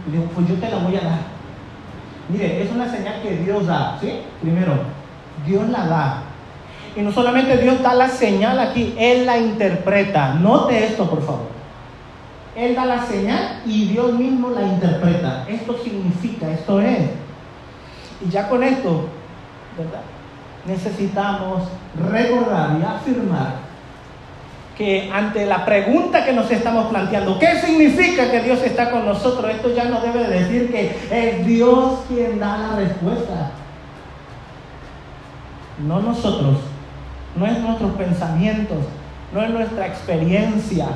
[0.07, 1.19] Y digo, pues yo te la voy a dar.
[2.27, 4.19] Mire, es una señal que Dios da, ¿sí?
[4.41, 4.73] Primero,
[5.45, 6.17] Dios la da.
[6.95, 10.33] Y no solamente Dios da la señal aquí, Él la interpreta.
[10.33, 11.54] Note esto, por favor.
[12.55, 15.45] Él da la señal y Dios mismo la interpreta.
[15.47, 17.09] Esto significa, esto es.
[18.25, 19.09] Y ya con esto,
[19.77, 20.01] ¿verdad?
[20.65, 21.63] Necesitamos
[22.09, 23.65] recordar y afirmar
[24.77, 29.49] que ante la pregunta que nos estamos planteando, ¿qué significa que Dios está con nosotros?
[29.51, 33.51] Esto ya no debe decir que es Dios quien da la respuesta.
[35.85, 36.57] No nosotros,
[37.35, 38.77] no es nuestros pensamientos,
[39.33, 40.87] no es nuestra experiencia,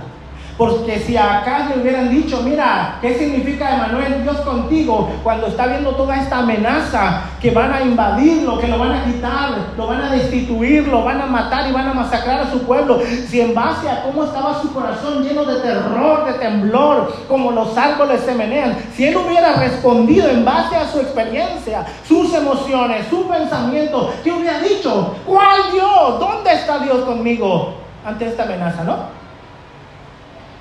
[0.59, 5.09] porque si acá le hubieran dicho, mira, ¿qué significa Emanuel, Dios contigo?
[5.23, 9.51] Cuando está viendo toda esta amenaza, que van a invadirlo, que lo van a quitar,
[9.77, 12.99] lo van a destituir, lo van a matar y van a masacrar a su pueblo.
[13.29, 17.77] Si en base a cómo estaba su corazón lleno de terror, de temblor, como los
[17.77, 23.25] árboles se menean, si él hubiera respondido en base a su experiencia, sus emociones, su
[23.29, 25.15] pensamiento, ¿qué hubiera dicho?
[25.25, 26.19] ¿Cuál Dios?
[26.19, 29.18] ¿Dónde está Dios conmigo ante esta amenaza, no?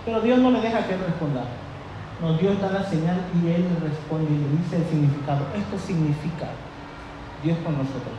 [0.08, 1.42] Pero Dios no le deja que él responda.
[2.22, 5.44] No, Dios da la señal y él responde y le dice el significado.
[5.54, 6.46] Esto significa
[7.44, 8.16] Dios con nosotros.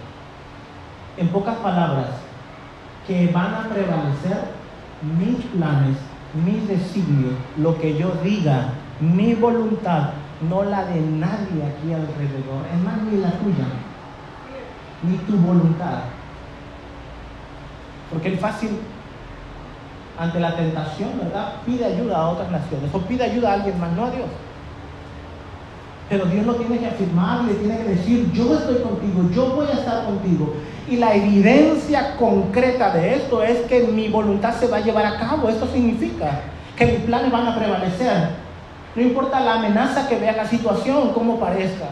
[1.17, 2.10] En pocas palabras,
[3.08, 4.52] que van a prevalecer
[5.17, 5.97] mis planes,
[6.45, 8.67] mis designios, lo que yo diga,
[8.99, 10.12] mi voluntad,
[10.47, 12.67] no la de nadie aquí alrededor.
[12.71, 13.65] Es más, ni la tuya,
[15.02, 16.02] ni tu voluntad.
[18.12, 18.78] Porque es fácil
[20.19, 21.53] ante la tentación, ¿verdad?
[21.65, 24.27] Pide ayuda a otras naciones o pide ayuda a alguien más, no a Dios.
[26.10, 29.67] Pero Dios lo tiene que afirmar, le tiene que decir, yo estoy contigo, yo voy
[29.67, 30.55] a estar contigo.
[30.89, 35.19] Y la evidencia concreta de esto es que mi voluntad se va a llevar a
[35.19, 35.47] cabo.
[35.47, 36.41] Esto significa
[36.75, 38.29] que mis planes van a prevalecer.
[38.95, 41.86] No importa la amenaza que vea la situación, cómo parezca.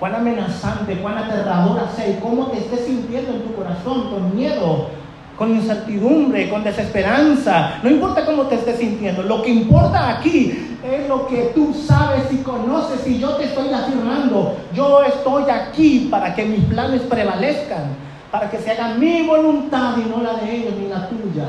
[0.00, 4.88] Cuán amenazante, cuán aterradora sea y cómo te estés sintiendo en tu corazón, con miedo,
[5.36, 7.78] con incertidumbre, con desesperanza.
[7.82, 9.22] No importa cómo te estés sintiendo.
[9.22, 13.72] Lo que importa aquí es lo que tú sabes y conoces y yo te estoy
[13.72, 14.56] afirmando.
[14.74, 17.96] Yo estoy aquí para que mis planes prevalezcan,
[18.30, 21.46] para que se haga mi voluntad y no la de ellos ni la tuya.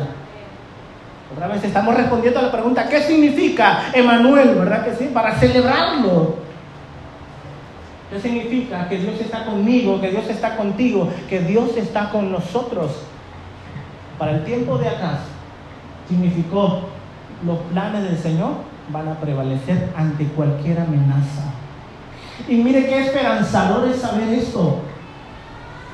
[1.34, 4.56] Otra vez estamos respondiendo a la pregunta, ¿qué significa Emanuel?
[4.56, 5.10] ¿Verdad que sí?
[5.12, 6.36] Para celebrarlo.
[8.12, 8.88] ¿Qué significa?
[8.88, 12.92] Que Dios está conmigo, que Dios está contigo, que Dios está con nosotros
[14.18, 15.20] para el tiempo de acá
[16.08, 16.82] significó
[17.46, 18.52] los planes del Señor
[18.90, 21.54] van a prevalecer ante cualquier amenaza.
[22.48, 24.80] Y mire qué esperanzador es saber esto.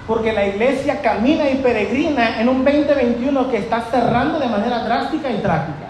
[0.07, 5.29] Porque la iglesia camina y peregrina en un 2021 que está cerrando de manera drástica
[5.29, 5.89] y trágica.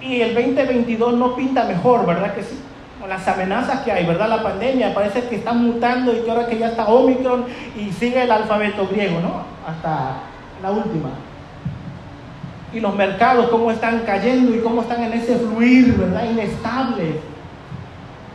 [0.00, 2.60] Y el 2022 no pinta mejor, ¿verdad que sí?
[3.06, 4.28] Las amenazas que hay, ¿verdad?
[4.28, 7.44] La pandemia parece que está mutando y que ahora que ya está Omicron
[7.76, 9.42] y sigue el alfabeto griego, ¿no?
[9.66, 10.16] Hasta
[10.62, 11.10] la última.
[12.72, 16.28] y los mercados, cómo están cayendo y cómo están en ese fluir, ¿verdad?
[16.28, 17.20] Inestable.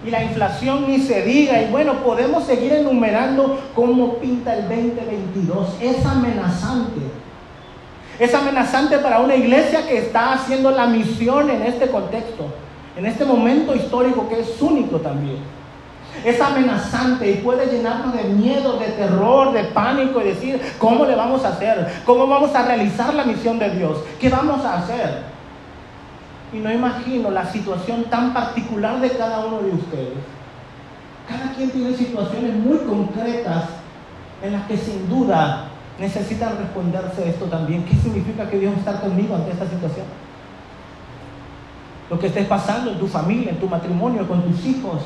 [0.06, 1.62] Y la inflación ni se diga.
[1.62, 5.76] Y bueno, podemos seguir enumerando cómo pinta el 2022.
[5.82, 7.02] Es amenazante.
[8.18, 12.48] Es amenazante para una iglesia que está haciendo la misión en este contexto,
[13.00, 15.38] en este momento histórico que es único también.
[16.26, 21.16] Es amenazante y puede llenarnos de miedo, de terror, de pánico y decir, ¿cómo le
[21.16, 22.02] vamos a hacer?
[22.06, 24.00] ¿Cómo vamos a realizar la misión de Dios?
[24.20, 25.22] ¿Qué vamos a hacer?
[26.52, 30.18] Y no imagino la situación tan particular de cada uno de ustedes.
[31.30, 33.64] Cada quien tiene situaciones muy concretas
[34.44, 37.86] en las que sin duda necesitan responderse esto también.
[37.86, 40.06] ¿Qué significa que Dios está conmigo ante esta situación?
[42.10, 45.02] Lo que estés pasando en tu familia, en tu matrimonio, con tus hijos,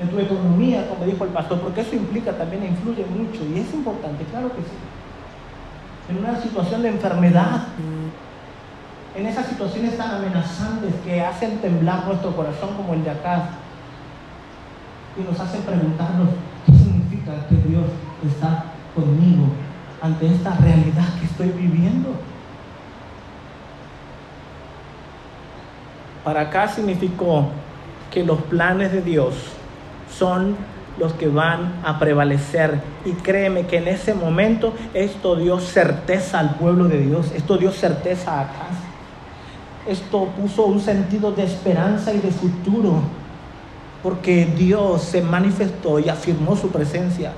[0.00, 3.72] en tu economía, como dijo el pastor, porque eso implica también, influye mucho y es
[3.72, 4.76] importante, claro que sí.
[6.10, 7.68] En una situación de enfermedad,
[9.16, 13.50] en esas situaciones tan amenazantes que hacen temblar nuestro corazón como el de acá
[15.16, 16.28] y nos hacen preguntarnos
[16.66, 17.84] qué significa que Dios
[18.26, 19.46] está conmigo
[20.02, 22.10] ante esta realidad que estoy viviendo.
[26.24, 27.48] Para acá significó
[28.10, 29.34] que los planes de Dios
[30.10, 30.56] son
[30.98, 32.80] los que van a prevalecer.
[33.04, 37.70] Y créeme que en ese momento esto dio certeza al pueblo de Dios, esto dio
[37.72, 38.68] certeza acá.
[39.86, 43.02] Esto puso un sentido de esperanza y de futuro,
[44.02, 47.32] porque Dios se manifestó y afirmó su presencia.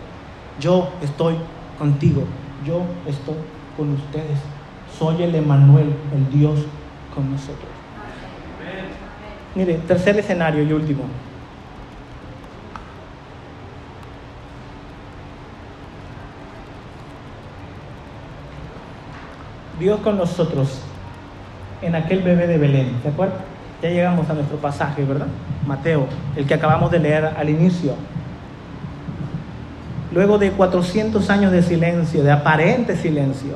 [0.60, 1.34] Yo estoy
[1.76, 2.22] contigo,
[2.64, 3.34] yo estoy
[3.76, 4.38] con ustedes.
[4.96, 6.60] Soy el Emanuel, el Dios
[7.12, 7.75] con nosotros.
[9.56, 11.04] Mire, tercer escenario y último.
[19.80, 20.82] Dios con nosotros
[21.80, 23.36] en aquel bebé de Belén, ¿de acuerdo?
[23.82, 25.26] Ya llegamos a nuestro pasaje, ¿verdad?
[25.66, 27.94] Mateo, el que acabamos de leer al inicio.
[30.12, 33.54] Luego de 400 años de silencio, de aparente silencio,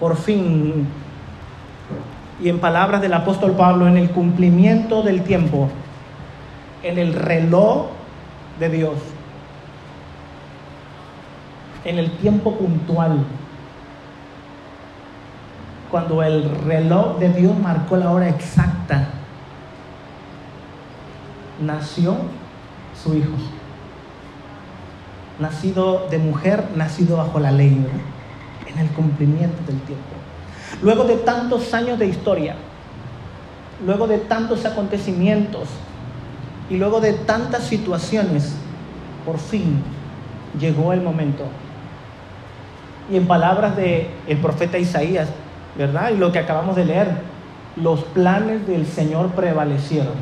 [0.00, 0.86] por fin,
[2.40, 5.68] y en palabras del apóstol Pablo, en el cumplimiento del tiempo,
[6.82, 7.86] en el reloj
[8.60, 8.94] de Dios,
[11.84, 13.24] en el tiempo puntual,
[15.90, 19.08] cuando el reloj de Dios marcó la hora exacta,
[21.60, 22.16] nació
[23.02, 23.36] su hijo.
[25.40, 27.86] Nacido de mujer, nacido bajo la ley,
[28.66, 30.17] en el cumplimiento del tiempo.
[30.82, 32.54] Luego de tantos años de historia,
[33.84, 35.68] luego de tantos acontecimientos
[36.70, 38.54] y luego de tantas situaciones,
[39.24, 39.82] por fin
[40.60, 41.44] llegó el momento.
[43.10, 45.28] Y en palabras del el profeta Isaías,
[45.76, 46.10] ¿verdad?
[46.10, 47.08] Y lo que acabamos de leer,
[47.76, 50.14] los planes del Señor prevalecieron.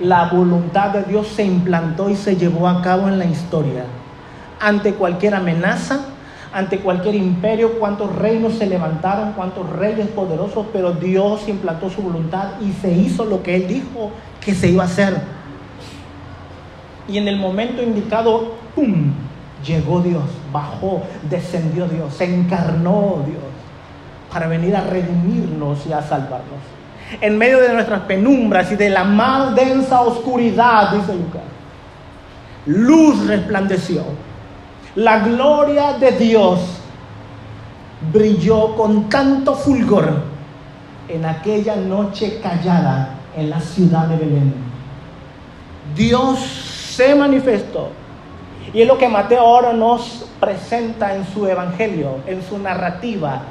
[0.00, 3.84] La voluntad de Dios se implantó y se llevó a cabo en la historia.
[4.60, 6.00] Ante cualquier amenaza,
[6.52, 12.60] ante cualquier imperio, cuántos reinos se levantaron, cuántos reyes poderosos, pero Dios implantó su voluntad
[12.60, 14.10] y se hizo lo que Él dijo
[14.44, 15.16] que se iba a hacer.
[17.08, 19.12] Y en el momento indicado, ¡pum!
[19.66, 23.42] Llegó Dios, bajó, descendió Dios, se encarnó Dios
[24.32, 26.60] para venir a redimirnos y a salvarnos.
[27.20, 31.42] En medio de nuestras penumbras y de la más densa oscuridad, dice Lucas,
[32.66, 34.02] luz resplandeció.
[34.94, 36.60] La gloria de Dios
[38.12, 40.22] brilló con tanto fulgor
[41.08, 44.54] en aquella noche callada en la ciudad de Belén.
[45.96, 47.88] Dios se manifestó.
[48.74, 53.42] Y es lo que Mateo ahora nos presenta en su evangelio, en su narrativa,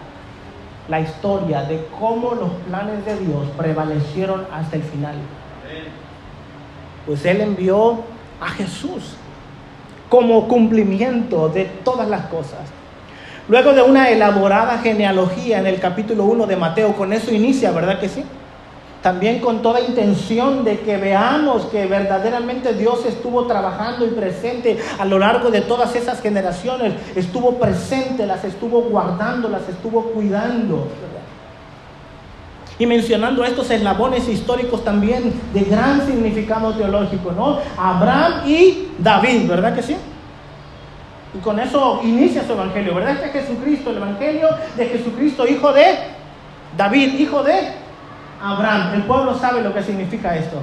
[0.90, 5.16] la historia de cómo los planes de Dios prevalecieron hasta el final.
[7.08, 8.02] Pues Él envió
[8.40, 9.16] a Jesús
[10.12, 12.60] como cumplimiento de todas las cosas.
[13.48, 17.98] Luego de una elaborada genealogía en el capítulo 1 de Mateo, con eso inicia, ¿verdad
[17.98, 18.26] que sí?
[19.02, 25.06] También con toda intención de que veamos que verdaderamente Dios estuvo trabajando y presente a
[25.06, 30.90] lo largo de todas esas generaciones, estuvo presente, las estuvo guardando, las estuvo cuidando.
[32.82, 37.60] Y mencionando estos eslabones históricos también de gran significado teológico, ¿no?
[37.78, 39.96] Abraham y David, ¿verdad que sí?
[41.36, 43.12] Y con eso inicia su evangelio, ¿verdad?
[43.12, 45.84] Este es Jesucristo, el evangelio de Jesucristo, hijo de
[46.76, 47.54] David, hijo de
[48.42, 48.96] Abraham.
[48.96, 50.58] El pueblo sabe lo que significa esto.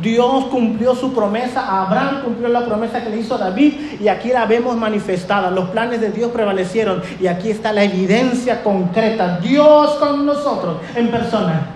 [0.00, 4.30] Dios cumplió su promesa, Abraham cumplió la promesa que le hizo a David y aquí
[4.30, 5.50] la vemos manifestada.
[5.50, 9.38] Los planes de Dios prevalecieron y aquí está la evidencia concreta.
[9.38, 11.66] Dios con nosotros en persona.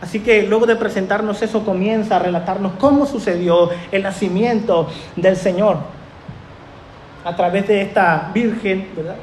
[0.00, 5.78] Así que luego de presentarnos eso comienza a relatarnos cómo sucedió el nacimiento del Señor
[7.24, 9.16] a través de esta virgen, ¿verdad?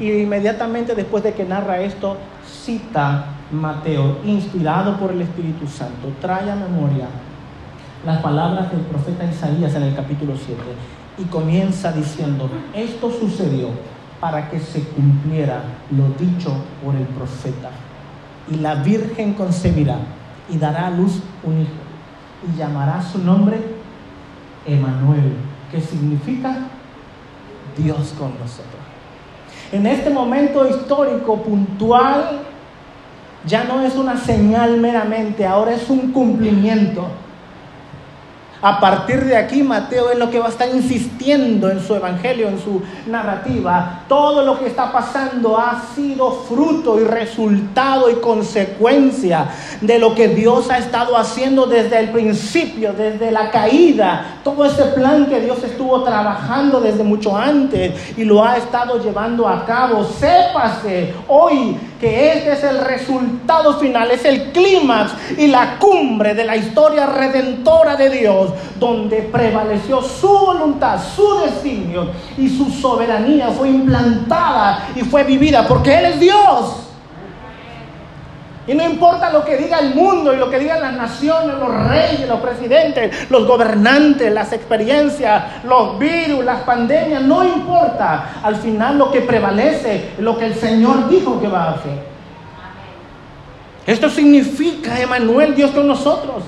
[0.00, 6.50] Y inmediatamente después de que narra esto, cita Mateo, inspirado por el Espíritu Santo, trae
[6.50, 7.06] a memoria
[8.04, 10.60] las palabras del profeta Isaías en el capítulo 7
[11.18, 13.68] y comienza diciendo, esto sucedió
[14.20, 17.70] para que se cumpliera lo dicho por el profeta.
[18.50, 19.98] Y la Virgen concebirá
[20.50, 21.70] y dará a luz un hijo
[22.48, 23.60] y llamará su nombre
[24.66, 25.34] Emanuel,
[25.70, 26.56] que significa
[27.76, 28.80] Dios con nosotros.
[29.70, 32.40] En este momento histórico puntual
[33.46, 37.06] ya no es una señal meramente, ahora es un cumplimiento.
[38.64, 42.46] A partir de aquí, Mateo es lo que va a estar insistiendo en su evangelio,
[42.46, 44.02] en su narrativa.
[44.06, 49.48] Todo lo que está pasando ha sido fruto y resultado y consecuencia
[49.80, 54.38] de lo que Dios ha estado haciendo desde el principio, desde la caída.
[54.44, 59.48] Todo ese plan que Dios estuvo trabajando desde mucho antes y lo ha estado llevando
[59.48, 60.04] a cabo.
[60.04, 66.44] Sépase hoy que este es el resultado final, es el clímax y la cumbre de
[66.44, 68.50] la historia redentora de Dios,
[68.80, 75.96] donde prevaleció su voluntad, su designio y su soberanía fue implantada y fue vivida, porque
[75.96, 76.91] Él es Dios.
[78.66, 81.88] Y no importa lo que diga el mundo y lo que digan las naciones, los
[81.88, 88.40] reyes, los presidentes, los gobernantes, las experiencias, los virus, las pandemias, no importa.
[88.42, 92.12] Al final lo que prevalece es lo que el Señor dijo que va a hacer.
[93.84, 96.44] Esto significa, Emanuel, Dios con nosotros.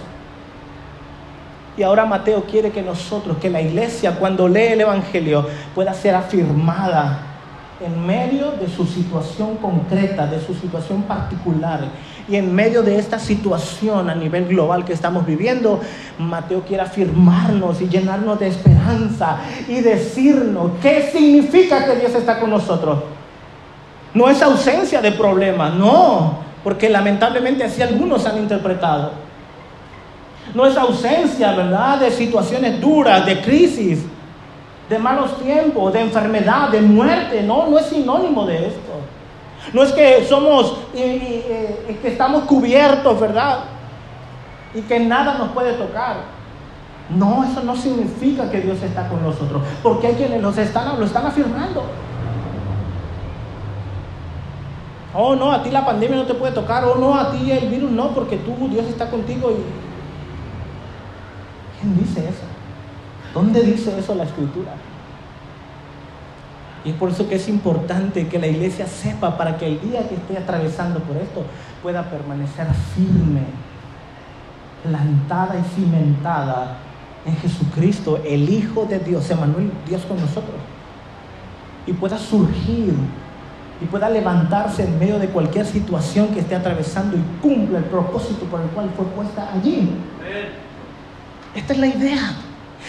[1.77, 6.15] Y ahora Mateo quiere que nosotros, que la iglesia cuando lee el Evangelio pueda ser
[6.15, 7.34] afirmada
[7.81, 11.81] en medio de su situación concreta, de su situación particular
[12.29, 15.81] y en medio de esta situación a nivel global que estamos viviendo,
[16.19, 22.51] Mateo quiere afirmarnos y llenarnos de esperanza y decirnos qué significa que Dios está con
[22.51, 23.01] nosotros.
[24.15, 29.13] No es ausencia de problemas, no, porque lamentablemente así algunos han interpretado.
[30.55, 34.07] No es ausencia, ¿verdad?, de situaciones duras, de crisis
[34.89, 37.43] de malos tiempos, de enfermedad, de muerte.
[37.43, 38.93] No, no es sinónimo de esto.
[39.73, 43.61] No es que somos, que estamos cubiertos, ¿verdad?
[44.75, 46.17] Y que nada nos puede tocar.
[47.09, 51.05] No, eso no significa que Dios está con nosotros, porque hay quienes los están, lo
[51.05, 51.85] están afirmando.
[55.15, 56.85] Oh, no, a ti la pandemia no te puede tocar.
[56.85, 59.51] Oh, no, a ti el virus no, porque tú, Dios está contigo.
[59.51, 59.63] Y...
[61.81, 62.54] ¿Quién dice eso?
[63.35, 64.73] ¿Dónde dice eso la escritura?
[66.85, 70.07] Y es por eso que es importante que la iglesia sepa para que el día
[70.09, 71.43] que esté atravesando por esto
[71.83, 73.43] pueda permanecer firme,
[74.83, 76.77] plantada y cimentada
[77.25, 80.57] en Jesucristo, el Hijo de Dios, Emanuel, Dios con nosotros.
[81.87, 82.95] Y pueda surgir
[83.81, 88.45] y pueda levantarse en medio de cualquier situación que esté atravesando y cumpla el propósito
[88.45, 89.91] por el cual fue puesta allí.
[91.55, 92.21] Esta es la idea.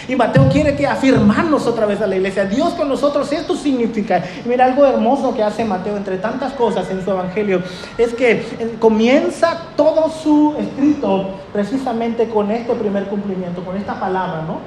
[0.07, 2.45] Y Mateo quiere que afirmarnos otra vez a la iglesia.
[2.45, 4.23] Dios con nosotros, esto significa.
[4.45, 7.61] mira, algo hermoso que hace Mateo, entre tantas cosas en su evangelio,
[7.97, 14.43] es que eh, comienza todo su escrito precisamente con este primer cumplimiento, con esta palabra,
[14.47, 14.59] ¿no?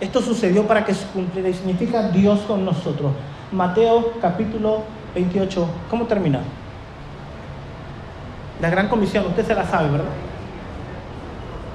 [0.00, 3.12] Esto sucedió para que se cumpliera y significa Dios con nosotros.
[3.52, 4.82] Mateo capítulo
[5.14, 6.40] 28, ¿cómo termina?
[8.60, 10.06] La gran comisión, usted se la sabe, ¿verdad?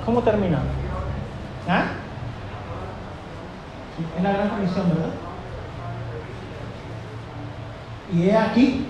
[0.06, 0.60] ¿Cómo termina?
[1.68, 1.86] ¿Ah?
[3.98, 5.10] Es la gran comisión, ¿verdad?
[8.14, 8.86] Y he aquí.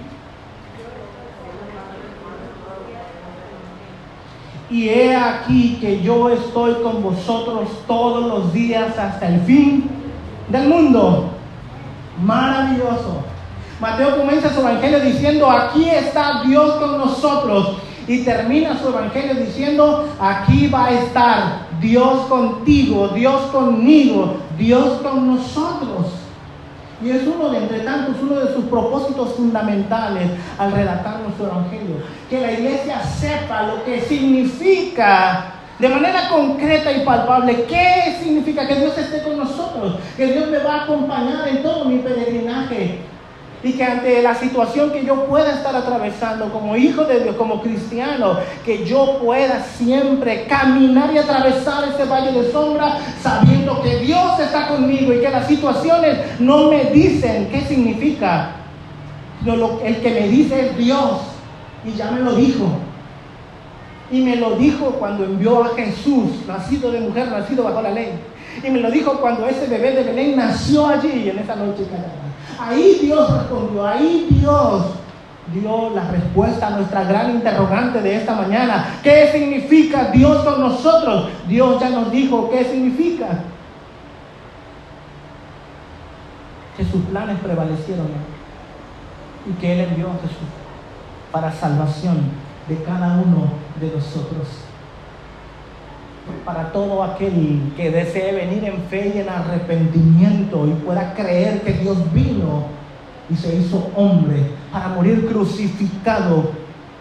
[4.70, 9.90] Y he aquí que yo estoy con vosotros todos los días hasta el fin
[10.50, 11.30] del mundo.
[12.22, 13.24] Maravilloso.
[13.80, 17.78] Mateo comienza su evangelio diciendo, aquí está Dios con nosotros.
[18.08, 25.36] Y termina su evangelio diciendo, aquí va a estar Dios contigo, Dios conmigo, Dios con
[25.36, 26.08] nosotros.
[27.04, 31.98] Y es uno de entre tantos, uno de sus propósitos fundamentales al redactar nuestro evangelio.
[32.30, 38.76] Que la iglesia sepa lo que significa de manera concreta y palpable qué significa que
[38.76, 43.02] Dios esté con nosotros, que Dios me va a acompañar en todo mi peregrinaje.
[43.64, 47.60] y que ante la situación que yo pueda estar atravesando como hijo de Dios, como
[47.60, 53.77] cristiano, que yo pueda siempre caminar y atravesar este valle de sombra sabiendo
[54.78, 58.52] conmigo y que las situaciones no me dicen qué significa.
[59.46, 61.22] No, lo, el que me dice es Dios
[61.86, 62.66] y ya me lo dijo.
[64.10, 68.12] Y me lo dijo cuando envió a Jesús, nacido de mujer, nacido bajo la ley.
[68.64, 71.86] Y me lo dijo cuando ese bebé de Belén nació allí en esa noche
[72.60, 74.86] Ahí Dios respondió, ahí Dios
[75.54, 79.00] dio la respuesta a nuestra gran interrogante de esta mañana.
[79.04, 81.30] ¿Qué significa Dios con nosotros?
[81.48, 83.28] Dios ya nos dijo qué significa.
[86.78, 88.08] Que sus planes prevalecieron
[89.50, 90.48] y que Él envió a Jesús
[91.32, 92.18] para salvación
[92.68, 93.50] de cada uno
[93.80, 94.48] de nosotros.
[96.46, 101.74] Para todo aquel que desee venir en fe y en arrepentimiento y pueda creer que
[101.74, 102.66] Dios vino
[103.30, 106.52] y se hizo hombre para morir crucificado,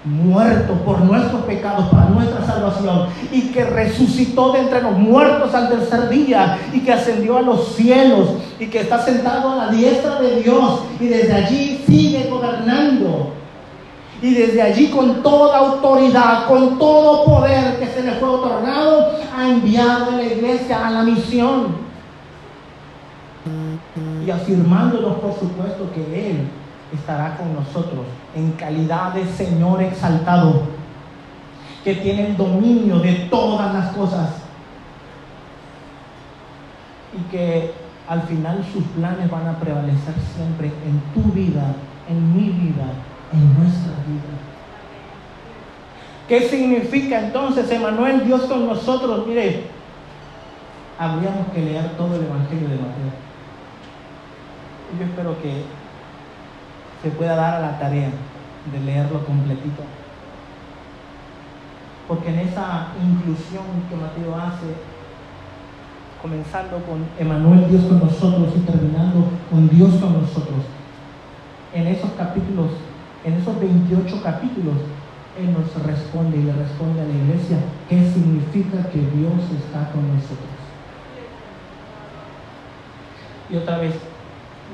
[0.07, 5.69] muerto por nuestros pecados, para nuestra salvación, y que resucitó de entre los muertos al
[5.69, 8.29] tercer día, y que ascendió a los cielos,
[8.59, 13.33] y que está sentado a la diestra de Dios, y desde allí sigue gobernando
[14.23, 19.49] y desde allí con toda autoridad, con todo poder que se le fue otorgado, ha
[19.49, 21.85] enviado a la iglesia a la misión.
[24.25, 26.49] Y afirmándonos, por supuesto, que Él
[26.93, 30.63] estará con nosotros en calidad de Señor exaltado,
[31.85, 34.31] que tiene el dominio de todas las cosas
[37.17, 37.73] y que
[38.09, 41.75] al final sus planes van a prevalecer siempre en tu vida,
[42.09, 42.87] en mi vida,
[43.33, 44.37] en nuestra vida.
[46.29, 49.27] ¿Qué significa entonces, Emanuel, Dios con nosotros?
[49.27, 49.65] Mire,
[50.99, 53.13] habríamos que leer todo el Evangelio de Mateo.
[54.99, 55.63] Yo espero que
[57.03, 58.11] se pueda dar a la tarea
[58.73, 59.83] de leerlo completito.
[62.09, 64.67] Porque en esa inclusión que Mateo hace,
[66.23, 70.65] comenzando con Emanuel, Dios con nosotros, y terminando con Dios con nosotros,
[71.75, 72.71] en esos capítulos
[73.27, 74.77] en esos 28 capítulos,
[75.37, 80.07] Él nos responde y le responde a la iglesia qué significa que Dios está con
[80.15, 80.55] nosotros.
[83.51, 83.95] Y otra vez,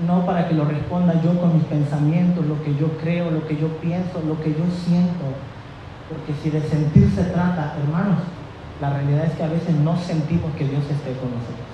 [0.07, 3.57] no para que lo responda yo con mis pensamientos, lo que yo creo, lo que
[3.57, 5.24] yo pienso, lo que yo siento,
[6.09, 8.18] porque si de sentir se trata, hermanos,
[8.80, 11.70] la realidad es que a veces no sentimos que Dios esté con nosotros.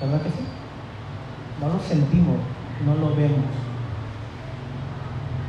[0.00, 0.44] ¿Verdad que sí?
[1.60, 2.36] No lo sentimos,
[2.84, 3.46] no lo vemos.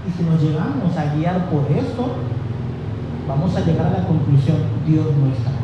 [0.07, 2.15] Y si nos llegamos a guiar por esto,
[3.27, 5.62] vamos a llegar a la conclusión, Dios no está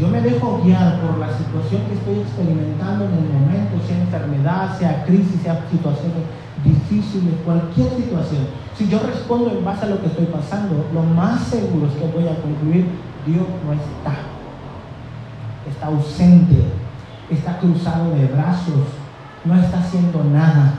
[0.00, 4.78] yo me dejo guiar por la situación que estoy experimentando en el momento, sea enfermedad,
[4.78, 6.24] sea crisis, sea situaciones
[6.64, 8.46] difíciles, cualquier situación,
[8.76, 12.06] si yo respondo en base a lo que estoy pasando, lo más seguro es que
[12.06, 12.86] voy a concluir,
[13.26, 14.16] Dios no está.
[15.68, 16.64] Está ausente,
[17.30, 18.88] está cruzado de brazos,
[19.44, 20.74] no está haciendo nada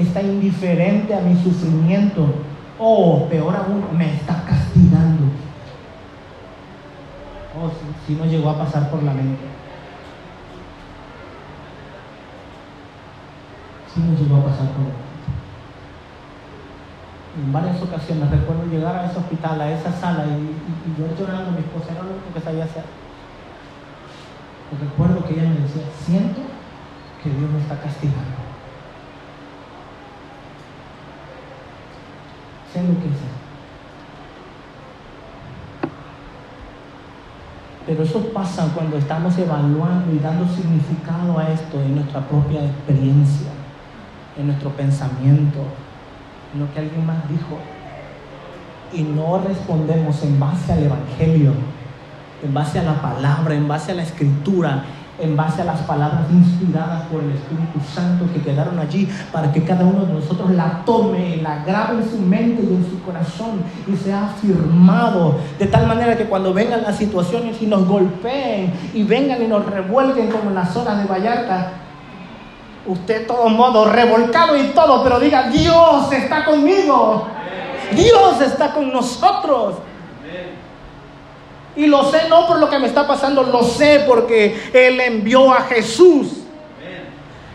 [0.00, 2.26] está indiferente a mi sufrimiento
[2.78, 5.24] o peor aún, me está castigando.
[8.06, 9.44] Si, no llegó a pasar por la mente.
[13.92, 15.08] Si no llegó a pasar por la mente.
[17.38, 21.58] En varias ocasiones recuerdo llegar a ese hospital, a esa sala y, yo llorando, mi
[21.58, 22.84] esposa era lo único que sabía hacer.
[24.80, 26.40] Recuerdo que ella me decía, siento
[27.22, 28.48] que Dios me está castigando.
[32.78, 33.27] que
[37.88, 43.48] Pero eso pasa cuando estamos evaluando y dando significado a esto en nuestra propia experiencia,
[44.36, 45.60] en nuestro pensamiento,
[46.52, 47.56] en lo que alguien más dijo.
[48.92, 51.54] Y no respondemos en base al Evangelio,
[52.44, 54.84] en base a la palabra, en base a la escritura,
[55.20, 59.64] en base a las palabras inspiradas por el Espíritu Santo que quedaron allí para que
[59.64, 63.62] cada uno de nosotros la tome, la grabe en su mente y en su corazón
[63.86, 69.02] y sea afirmado de tal manera que cuando vengan las situaciones y nos golpeen y
[69.02, 71.72] vengan y nos revuelquen como en las horas de Vallarta,
[72.86, 77.26] usted de todos modos revolcado y todo, pero diga, Dios está conmigo,
[77.92, 79.76] Dios está con nosotros.
[81.78, 85.52] Y lo sé no por lo que me está pasando, lo sé porque Él envió
[85.52, 86.38] a Jesús.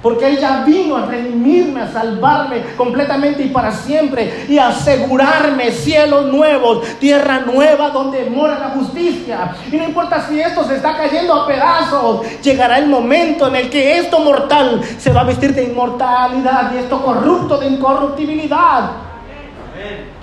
[0.01, 6.25] Porque Él ya vino a redimirme, a salvarme completamente y para siempre y asegurarme cielos
[6.25, 9.55] nuevos, tierra nueva donde mora la justicia.
[9.69, 13.69] Y no importa si esto se está cayendo a pedazos, llegará el momento en el
[13.69, 18.89] que esto mortal se va a vestir de inmortalidad y esto corrupto de incorruptibilidad.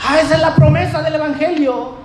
[0.02, 1.99] Ah, esa es la promesa del Evangelio.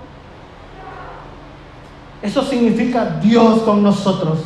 [2.22, 4.38] Eso significa Dios con nosotros.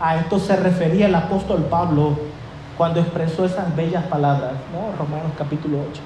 [0.00, 2.18] A esto se refería el apóstol Pablo
[2.76, 4.96] cuando expresó esas bellas palabras, ¿no?
[4.96, 6.00] Romanos capítulo 8.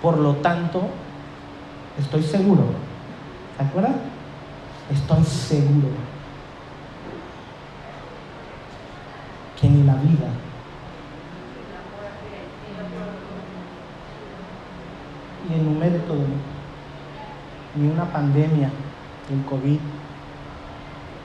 [0.00, 0.82] Por lo tanto,
[1.98, 2.62] estoy seguro,
[3.56, 3.96] ¿se acuerdan?
[4.90, 5.88] Estoy seguro
[9.60, 10.28] que ni la vida,
[15.50, 16.18] y enumere todo,
[17.74, 18.70] ni una pandemia,
[19.30, 19.78] el COVID,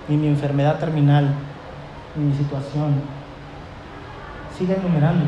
[0.09, 1.33] ni mi enfermedad terminal,
[2.15, 3.01] mi situación.
[4.57, 5.25] Siga enumerando,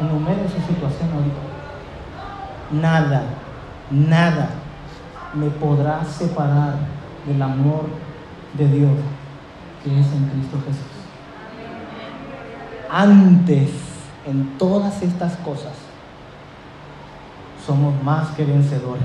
[0.00, 1.40] enumere su situación ahorita.
[2.70, 3.22] Nada,
[3.90, 4.50] nada
[5.34, 6.74] me podrá separar
[7.26, 7.86] del amor
[8.54, 8.92] de Dios
[9.82, 10.86] que es en Cristo Jesús.
[12.90, 13.70] Antes,
[14.26, 15.72] en todas estas cosas,
[17.68, 19.04] somos más que vencedores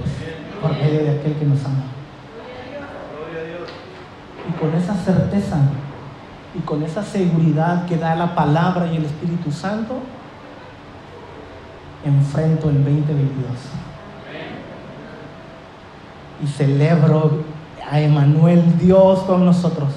[0.62, 1.84] por medio de aquel que nos ama.
[4.48, 5.58] Y con esa certeza
[6.58, 9.96] y con esa seguridad que da la palabra y el Espíritu Santo,
[12.06, 13.28] enfrento el 2022.
[16.42, 17.44] Y celebro
[17.92, 19.90] a Emanuel Dios con nosotros.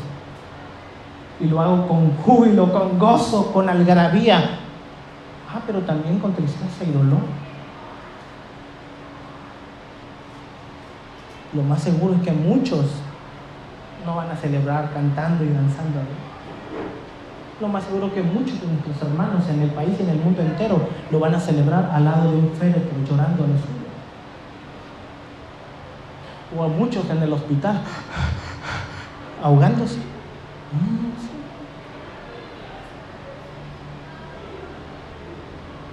[1.39, 4.59] Y lo hago con júbilo, con gozo, con algarabía.
[5.49, 7.46] Ah, pero también con tristeza y dolor.
[11.57, 12.85] Lo más seguro es que muchos
[14.05, 16.01] no van a celebrar cantando y danzando
[17.63, 20.43] Lo más seguro que muchos de nuestros hermanos en el país y en el mundo
[20.43, 23.61] entero lo van a celebrar al lado de un féretro llorando a los.
[26.55, 27.81] O a muchos en el hospital
[29.43, 29.99] ahogándose.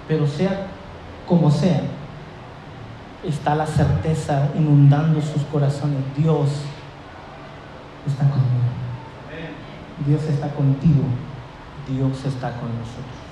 [0.09, 0.67] Pero sea
[1.25, 1.81] como sea,
[3.23, 5.99] está la certeza inundando sus corazones.
[6.17, 6.49] Dios
[8.05, 8.63] está conmigo.
[10.05, 11.03] Dios está contigo.
[11.87, 13.23] Dios está con nosotros.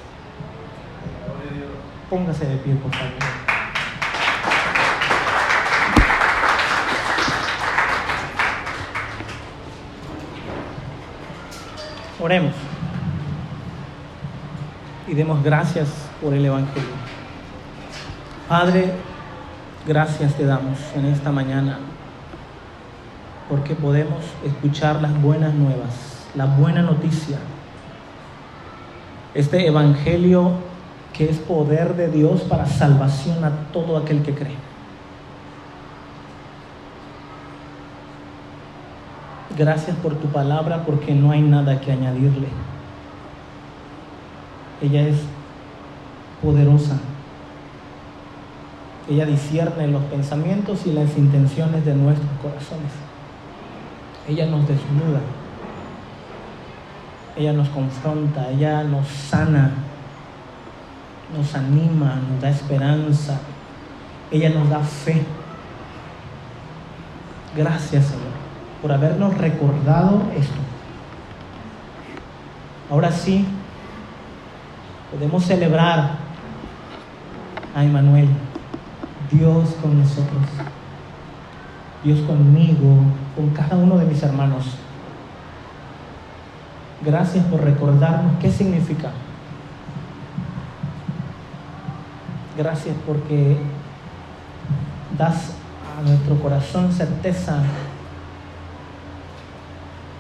[2.09, 3.11] Póngase de pie, por favor.
[12.19, 12.53] Oremos
[15.07, 15.89] y demos gracias
[16.21, 16.89] por el Evangelio.
[18.47, 18.93] Padre,
[19.87, 21.79] gracias te damos en esta mañana
[23.49, 27.37] porque podemos escuchar las buenas nuevas, la buena noticia.
[29.33, 30.51] Este Evangelio
[31.13, 34.55] que es poder de Dios para salvación a todo aquel que cree.
[39.57, 42.47] Gracias por tu palabra porque no hay nada que añadirle.
[44.81, 45.17] Ella es
[46.41, 46.97] poderosa.
[49.09, 52.91] Ella discierne los pensamientos y las intenciones de nuestros corazones.
[54.27, 55.19] Ella nos desnuda,
[57.35, 59.71] ella nos confronta, ella nos sana,
[61.35, 63.39] nos anima, nos da esperanza,
[64.29, 65.23] ella nos da fe.
[67.55, 68.41] Gracias Señor
[68.81, 70.55] por habernos recordado esto.
[72.89, 73.45] Ahora sí,
[75.11, 76.15] podemos celebrar
[77.75, 78.27] a Emanuel,
[79.31, 80.43] Dios con nosotros.
[82.03, 82.97] Dios conmigo,
[83.35, 84.75] con cada uno de mis hermanos.
[87.03, 89.11] Gracias por recordarnos qué significa.
[92.57, 93.57] Gracias porque
[95.17, 95.53] das
[95.97, 97.63] a nuestro corazón certeza,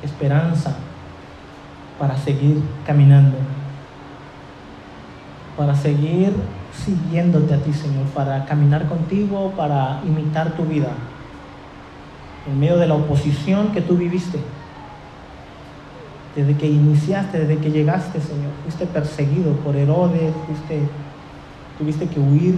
[0.01, 0.75] esperanza
[1.99, 3.37] para seguir caminando,
[5.57, 6.33] para seguir
[6.73, 10.89] siguiéndote a ti, Señor, para caminar contigo, para imitar tu vida
[12.47, 14.39] en medio de la oposición que tú viviste.
[16.35, 20.87] Desde que iniciaste, desde que llegaste, Señor, fuiste perseguido por Herodes, fuiste,
[21.77, 22.55] tuviste que huir.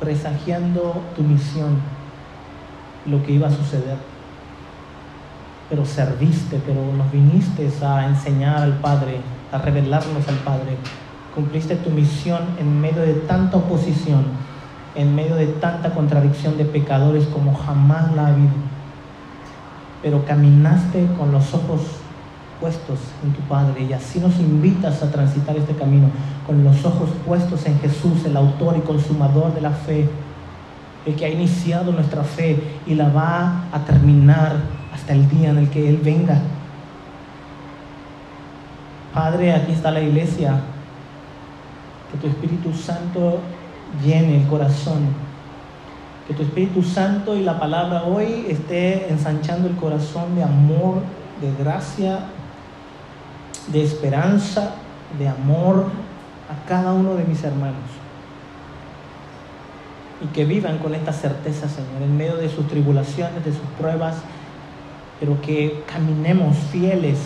[0.00, 1.76] Presagiando tu misión,
[3.06, 4.17] lo que iba a suceder.
[5.68, 9.20] Pero serviste, pero nos viniste a enseñar al Padre,
[9.52, 10.76] a revelarnos al Padre.
[11.34, 14.24] Cumpliste tu misión en medio de tanta oposición
[14.98, 18.68] en medio de tanta contradicción de pecadores como jamás la ha habido.
[20.02, 21.80] pero caminaste con los ojos
[22.60, 26.08] puestos en tu Padre y así nos invitas a transitar este camino
[26.46, 30.08] con los ojos puestos en Jesús, el autor y consumador de la fe,
[31.06, 34.56] el que ha iniciado nuestra fe y la va a terminar
[34.98, 36.40] hasta el día en el que Él venga.
[39.14, 40.60] Padre, aquí está la iglesia,
[42.10, 43.38] que tu Espíritu Santo
[44.04, 45.06] llene el corazón,
[46.26, 51.02] que tu Espíritu Santo y la palabra hoy esté ensanchando el corazón de amor,
[51.40, 52.26] de gracia,
[53.68, 54.74] de esperanza,
[55.18, 55.86] de amor
[56.50, 57.76] a cada uno de mis hermanos.
[60.22, 64.16] Y que vivan con esta certeza, Señor, en medio de sus tribulaciones, de sus pruebas,
[65.20, 67.18] pero que caminemos fieles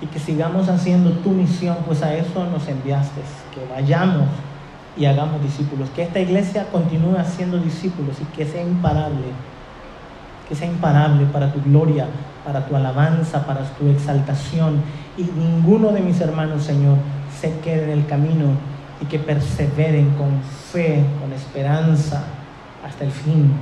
[0.00, 3.20] y que sigamos haciendo tu misión, pues a eso nos enviaste,
[3.54, 4.28] que vayamos
[4.96, 9.26] y hagamos discípulos, que esta iglesia continúe haciendo discípulos y que sea imparable,
[10.48, 12.06] que sea imparable para tu gloria,
[12.44, 14.82] para tu alabanza, para tu exaltación.
[15.18, 16.98] Y ninguno de mis hermanos, Señor,
[17.40, 18.46] se quede en el camino
[19.00, 22.24] y que perseveren con fe, con esperanza
[22.86, 23.52] hasta el fin.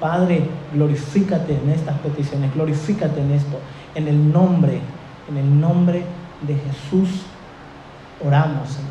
[0.00, 3.58] Padre, glorifícate en estas peticiones, glorifícate en esto,
[3.94, 4.80] en el nombre,
[5.28, 6.04] en el nombre
[6.42, 7.22] de Jesús
[8.24, 8.90] oramos, Señor.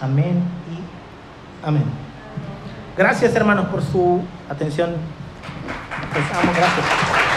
[0.00, 1.84] Amén y amén.
[2.96, 4.90] Gracias, hermanos, por su atención.
[6.14, 7.29] Les amo, gracias.